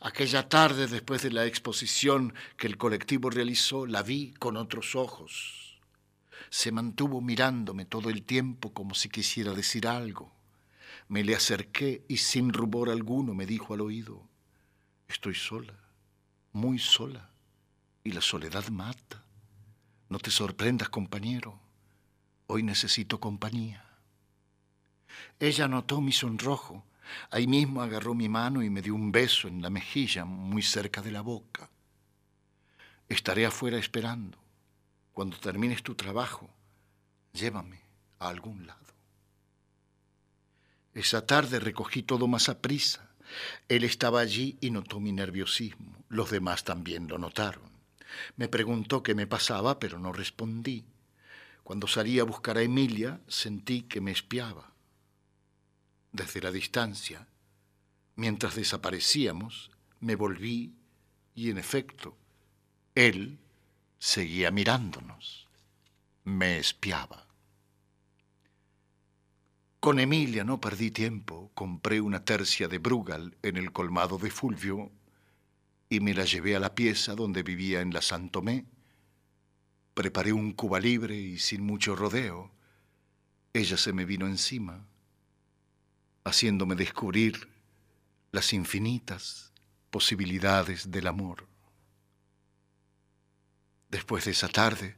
Aquella 0.00 0.48
tarde, 0.48 0.86
después 0.86 1.22
de 1.22 1.32
la 1.32 1.46
exposición 1.46 2.32
que 2.56 2.68
el 2.68 2.78
colectivo 2.78 3.28
realizó, 3.28 3.86
la 3.86 4.02
vi 4.02 4.34
con 4.34 4.56
otros 4.56 4.94
ojos. 4.94 5.71
Se 6.52 6.70
mantuvo 6.70 7.22
mirándome 7.22 7.86
todo 7.86 8.10
el 8.10 8.24
tiempo 8.24 8.74
como 8.74 8.94
si 8.94 9.08
quisiera 9.08 9.54
decir 9.54 9.88
algo. 9.88 10.30
Me 11.08 11.24
le 11.24 11.34
acerqué 11.34 12.04
y 12.08 12.18
sin 12.18 12.52
rubor 12.52 12.90
alguno 12.90 13.32
me 13.32 13.46
dijo 13.46 13.72
al 13.72 13.80
oído, 13.80 14.28
estoy 15.08 15.34
sola, 15.34 15.72
muy 16.52 16.78
sola, 16.78 17.30
y 18.04 18.12
la 18.12 18.20
soledad 18.20 18.68
mata. 18.68 19.24
No 20.10 20.18
te 20.18 20.30
sorprendas, 20.30 20.90
compañero. 20.90 21.58
Hoy 22.48 22.62
necesito 22.62 23.18
compañía. 23.18 23.86
Ella 25.40 25.66
notó 25.68 26.02
mi 26.02 26.12
sonrojo. 26.12 26.84
Ahí 27.30 27.46
mismo 27.46 27.80
agarró 27.80 28.12
mi 28.12 28.28
mano 28.28 28.62
y 28.62 28.68
me 28.68 28.82
dio 28.82 28.94
un 28.94 29.10
beso 29.10 29.48
en 29.48 29.62
la 29.62 29.70
mejilla, 29.70 30.26
muy 30.26 30.60
cerca 30.60 31.00
de 31.00 31.12
la 31.12 31.22
boca. 31.22 31.70
Estaré 33.08 33.46
afuera 33.46 33.78
esperando. 33.78 34.41
Cuando 35.12 35.36
termines 35.38 35.82
tu 35.82 35.94
trabajo, 35.94 36.48
llévame 37.32 37.80
a 38.18 38.28
algún 38.28 38.66
lado. 38.66 38.80
Esa 40.94 41.26
tarde 41.26 41.58
recogí 41.58 42.02
todo 42.02 42.26
más 42.26 42.48
a 42.48 42.60
prisa. 42.60 43.10
Él 43.68 43.84
estaba 43.84 44.20
allí 44.20 44.58
y 44.60 44.70
notó 44.70 45.00
mi 45.00 45.12
nerviosismo. 45.12 46.04
Los 46.08 46.30
demás 46.30 46.64
también 46.64 47.08
lo 47.08 47.18
notaron. 47.18 47.70
Me 48.36 48.48
preguntó 48.48 49.02
qué 49.02 49.14
me 49.14 49.26
pasaba, 49.26 49.78
pero 49.78 49.98
no 49.98 50.12
respondí. 50.12 50.84
Cuando 51.62 51.86
salí 51.86 52.18
a 52.18 52.24
buscar 52.24 52.58
a 52.58 52.62
Emilia, 52.62 53.20
sentí 53.26 53.82
que 53.82 54.00
me 54.00 54.10
espiaba. 54.10 54.72
Desde 56.10 56.42
la 56.42 56.50
distancia, 56.50 57.26
mientras 58.16 58.54
desaparecíamos, 58.54 59.70
me 60.00 60.14
volví 60.14 60.74
y, 61.34 61.48
en 61.48 61.56
efecto, 61.56 62.18
él 62.94 63.38
seguía 64.02 64.50
mirándonos. 64.50 65.48
Me 66.24 66.58
espiaba. 66.58 67.24
Con 69.78 70.00
Emilia 70.00 70.42
no 70.42 70.60
perdí 70.60 70.90
tiempo. 70.90 71.52
Compré 71.54 72.00
una 72.00 72.24
tercia 72.24 72.66
de 72.66 72.78
Brugal 72.78 73.36
en 73.42 73.56
el 73.56 73.70
colmado 73.70 74.18
de 74.18 74.32
Fulvio 74.32 74.90
y 75.88 76.00
me 76.00 76.14
la 76.14 76.24
llevé 76.24 76.56
a 76.56 76.58
la 76.58 76.74
pieza 76.74 77.14
donde 77.14 77.44
vivía 77.44 77.80
en 77.80 77.94
la 77.94 78.02
Santomé. 78.02 78.66
Preparé 79.94 80.32
un 80.32 80.50
cuba 80.52 80.80
libre 80.80 81.14
y 81.14 81.38
sin 81.38 81.62
mucho 81.62 81.94
rodeo. 81.94 82.50
Ella 83.52 83.76
se 83.76 83.92
me 83.92 84.04
vino 84.04 84.26
encima, 84.26 84.84
haciéndome 86.24 86.74
descubrir 86.74 87.48
las 88.32 88.52
infinitas 88.52 89.52
posibilidades 89.90 90.90
del 90.90 91.06
amor. 91.06 91.51
Después 93.92 94.24
de 94.24 94.30
esa 94.30 94.48
tarde 94.48 94.96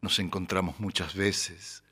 nos 0.00 0.18
encontramos 0.18 0.80
muchas 0.80 1.14
veces. 1.14 1.84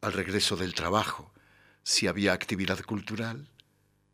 Al 0.00 0.14
regreso 0.14 0.56
del 0.56 0.74
trabajo, 0.74 1.34
si 1.82 2.06
había 2.06 2.32
actividad 2.32 2.80
cultural, 2.80 3.50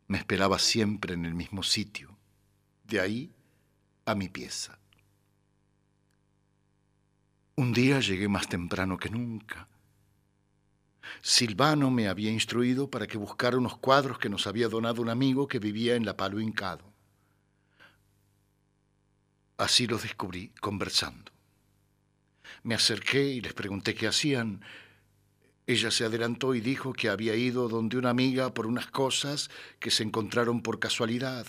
me 0.08 0.18
esperaba 0.18 0.58
siempre 0.58 1.14
en 1.14 1.24
el 1.24 1.34
mismo 1.34 1.62
sitio 1.62 2.18
de 2.82 3.00
ahí 3.00 3.32
a 4.06 4.16
mi 4.16 4.28
pieza. 4.28 4.80
Un 7.54 7.72
día 7.72 8.00
llegué 8.00 8.26
más 8.26 8.48
temprano 8.48 8.98
que 8.98 9.08
nunca. 9.08 9.68
Silvano 11.22 11.92
me 11.92 12.08
había 12.08 12.32
instruido 12.32 12.90
para 12.90 13.06
que 13.06 13.18
buscara 13.18 13.56
unos 13.56 13.78
cuadros 13.78 14.18
que 14.18 14.28
nos 14.28 14.48
había 14.48 14.68
donado 14.68 15.00
un 15.00 15.08
amigo 15.08 15.46
que 15.46 15.60
vivía 15.60 15.94
en 15.94 16.04
la 16.04 16.16
Palo 16.16 16.40
Hincado. 16.40 16.89
Así 19.60 19.86
los 19.86 20.04
descubrí 20.04 20.54
conversando. 20.62 21.30
Me 22.62 22.74
acerqué 22.74 23.24
y 23.24 23.42
les 23.42 23.52
pregunté 23.52 23.94
qué 23.94 24.06
hacían. 24.06 24.64
Ella 25.66 25.90
se 25.90 26.06
adelantó 26.06 26.54
y 26.54 26.62
dijo 26.62 26.94
que 26.94 27.10
había 27.10 27.36
ido 27.36 27.68
donde 27.68 27.98
una 27.98 28.08
amiga 28.08 28.54
por 28.54 28.66
unas 28.66 28.86
cosas 28.86 29.50
que 29.78 29.90
se 29.90 30.02
encontraron 30.02 30.62
por 30.62 30.78
casualidad. 30.78 31.46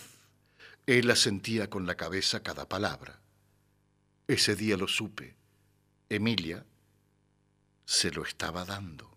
Él 0.84 1.10
asentía 1.10 1.70
con 1.70 1.86
la 1.86 1.94
cabeza 1.94 2.42
cada 2.42 2.68
palabra. 2.68 3.18
Ese 4.28 4.56
día 4.56 4.76
lo 4.76 4.88
supe. 4.88 5.34
Emilia 6.10 6.66
se 7.86 8.10
lo 8.10 8.26
estaba 8.26 8.66
dando. 8.66 9.10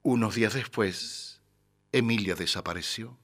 Unos 0.00 0.36
días 0.36 0.54
después, 0.54 1.42
Emilia 1.92 2.34
desapareció. 2.34 3.18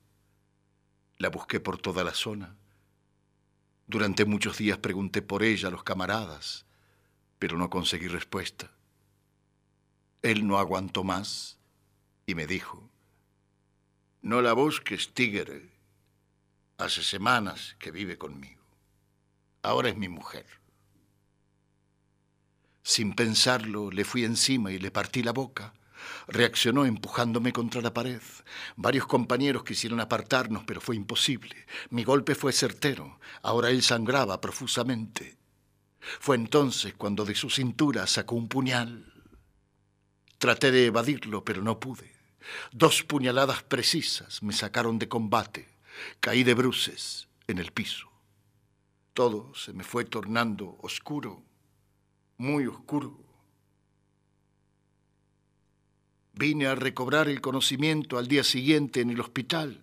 La 1.16 1.30
busqué 1.30 1.60
por 1.60 1.78
toda 1.78 2.04
la 2.04 2.12
zona. 2.12 2.54
Durante 3.88 4.26
muchos 4.26 4.58
días 4.58 4.76
pregunté 4.76 5.22
por 5.22 5.42
ella 5.42 5.68
a 5.68 5.70
los 5.70 5.82
camaradas, 5.82 6.66
pero 7.38 7.56
no 7.56 7.70
conseguí 7.70 8.06
respuesta. 8.06 8.70
Él 10.20 10.46
no 10.46 10.58
aguantó 10.58 11.04
más 11.04 11.58
y 12.26 12.34
me 12.34 12.46
dijo, 12.46 12.90
no 14.20 14.42
la 14.42 14.52
busques, 14.52 15.14
Tigre. 15.14 15.70
Hace 16.76 17.02
semanas 17.02 17.76
que 17.78 17.90
vive 17.90 18.18
conmigo. 18.18 18.62
Ahora 19.62 19.88
es 19.88 19.96
mi 19.96 20.08
mujer. 20.08 20.46
Sin 22.82 23.14
pensarlo, 23.14 23.90
le 23.90 24.04
fui 24.04 24.24
encima 24.24 24.70
y 24.70 24.78
le 24.78 24.90
partí 24.90 25.22
la 25.22 25.32
boca. 25.32 25.72
Reaccionó 26.26 26.84
empujándome 26.84 27.52
contra 27.52 27.80
la 27.80 27.94
pared. 27.94 28.20
Varios 28.76 29.06
compañeros 29.06 29.64
quisieron 29.64 30.00
apartarnos, 30.00 30.64
pero 30.64 30.80
fue 30.80 30.96
imposible. 30.96 31.66
Mi 31.90 32.04
golpe 32.04 32.34
fue 32.34 32.52
certero. 32.52 33.18
Ahora 33.42 33.70
él 33.70 33.82
sangraba 33.82 34.40
profusamente. 34.40 35.36
Fue 36.00 36.36
entonces 36.36 36.94
cuando 36.94 37.24
de 37.24 37.34
su 37.34 37.50
cintura 37.50 38.06
sacó 38.06 38.34
un 38.34 38.48
puñal. 38.48 39.12
Traté 40.38 40.70
de 40.70 40.86
evadirlo, 40.86 41.44
pero 41.44 41.62
no 41.62 41.80
pude. 41.80 42.12
Dos 42.72 43.02
puñaladas 43.02 43.62
precisas 43.62 44.42
me 44.42 44.52
sacaron 44.52 44.98
de 44.98 45.08
combate. 45.08 45.68
Caí 46.20 46.44
de 46.44 46.54
bruces 46.54 47.28
en 47.46 47.58
el 47.58 47.72
piso. 47.72 48.08
Todo 49.12 49.52
se 49.54 49.72
me 49.72 49.82
fue 49.82 50.04
tornando 50.04 50.78
oscuro, 50.80 51.42
muy 52.36 52.66
oscuro. 52.66 53.27
Vine 56.38 56.68
a 56.68 56.76
recobrar 56.76 57.28
el 57.28 57.40
conocimiento 57.40 58.16
al 58.16 58.28
día 58.28 58.44
siguiente 58.44 59.00
en 59.00 59.10
el 59.10 59.18
hospital, 59.18 59.82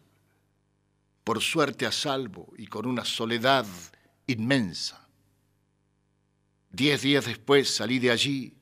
por 1.26 1.42
suerte 1.42 1.86
a 1.86 1.92
salvo 1.92 2.54
y 2.58 2.68
con 2.68 2.86
una 2.86 3.04
soledad 3.04 3.66
inmensa. 4.26 5.06
Diez 6.72 7.02
días 7.02 7.26
después 7.26 7.76
salí 7.76 8.00
de 8.00 8.10
allí, 8.10 8.54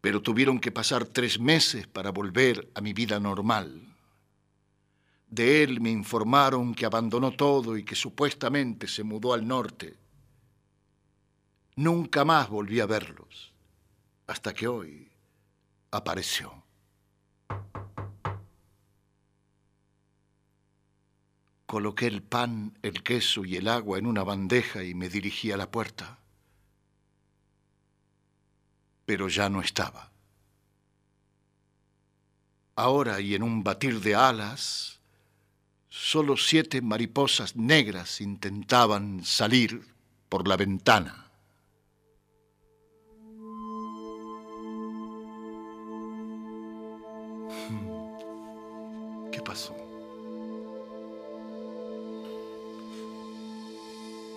pero 0.00 0.22
tuvieron 0.22 0.60
que 0.60 0.70
pasar 0.70 1.04
tres 1.04 1.40
meses 1.40 1.88
para 1.88 2.12
volver 2.12 2.70
a 2.76 2.80
mi 2.80 2.92
vida 2.92 3.18
normal. 3.18 3.92
De 5.26 5.64
él 5.64 5.80
me 5.80 5.90
informaron 5.90 6.76
que 6.76 6.86
abandonó 6.86 7.32
todo 7.32 7.76
y 7.76 7.84
que 7.84 7.96
supuestamente 7.96 8.86
se 8.86 9.02
mudó 9.02 9.32
al 9.32 9.48
norte. 9.48 9.96
Nunca 11.74 12.24
más 12.24 12.48
volví 12.48 12.78
a 12.78 12.86
verlos, 12.86 13.52
hasta 14.28 14.54
que 14.54 14.68
hoy 14.68 15.08
apareció. 15.90 16.63
Coloqué 21.74 22.06
el 22.06 22.22
pan, 22.22 22.78
el 22.82 23.02
queso 23.02 23.44
y 23.44 23.56
el 23.56 23.66
agua 23.66 23.98
en 23.98 24.06
una 24.06 24.22
bandeja 24.22 24.84
y 24.84 24.94
me 24.94 25.08
dirigí 25.08 25.50
a 25.50 25.56
la 25.56 25.68
puerta. 25.68 26.18
Pero 29.04 29.28
ya 29.28 29.48
no 29.48 29.60
estaba. 29.60 30.12
Ahora 32.76 33.20
y 33.20 33.34
en 33.34 33.42
un 33.42 33.64
batir 33.64 34.00
de 34.02 34.14
alas, 34.14 35.00
solo 35.88 36.36
siete 36.36 36.80
mariposas 36.80 37.56
negras 37.56 38.20
intentaban 38.20 39.24
salir 39.24 39.84
por 40.28 40.46
la 40.46 40.56
ventana. 40.56 41.28
Hmm. 47.68 49.32
¿Qué 49.32 49.42
pasó? 49.42 49.83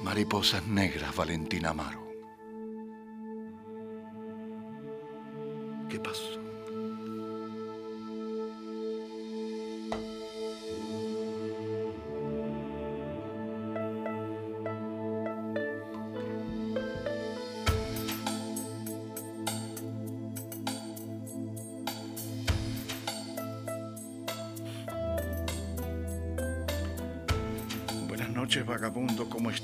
Mariposas 0.07 0.65
negras, 0.65 1.13
Valentina 1.13 1.71
Amaro. 1.71 2.06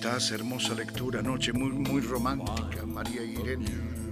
Estás? 0.03 0.31
Hermosa 0.31 0.73
lectura, 0.73 1.21
noche 1.21 1.53
muy, 1.53 1.71
muy 1.71 2.01
romántica. 2.01 2.85
María 2.85 3.23
Irene. 3.23 4.02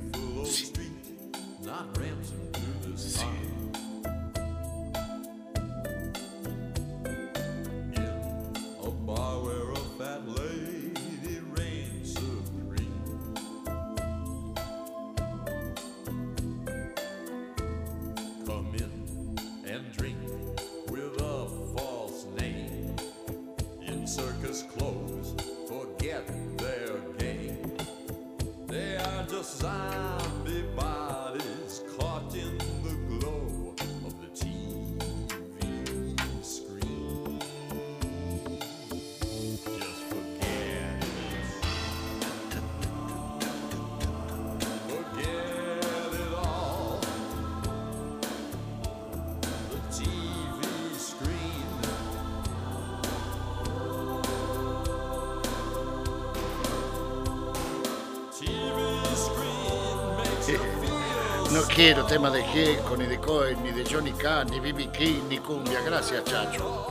Quiero 61.84 62.06
tema 62.06 62.30
de 62.30 62.44
Gecko, 62.44 62.96
ni 62.96 63.08
de 63.08 63.18
Cohen, 63.18 63.64
ni 63.64 63.72
de 63.72 63.84
Johnny 63.84 64.12
K, 64.12 64.46
ni 64.46 64.60
BB 64.60 64.92
King, 64.92 65.24
ni 65.28 65.40
cumbia. 65.40 65.82
Gracias, 65.82 66.24
chacho. 66.26 66.86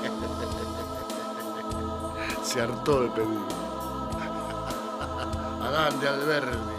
Se 2.42 2.62
hartó 2.62 3.02
de 3.02 3.10
pedir. 3.10 3.28
Adán 5.60 6.00
de 6.00 6.08
Alberdi. 6.08 6.73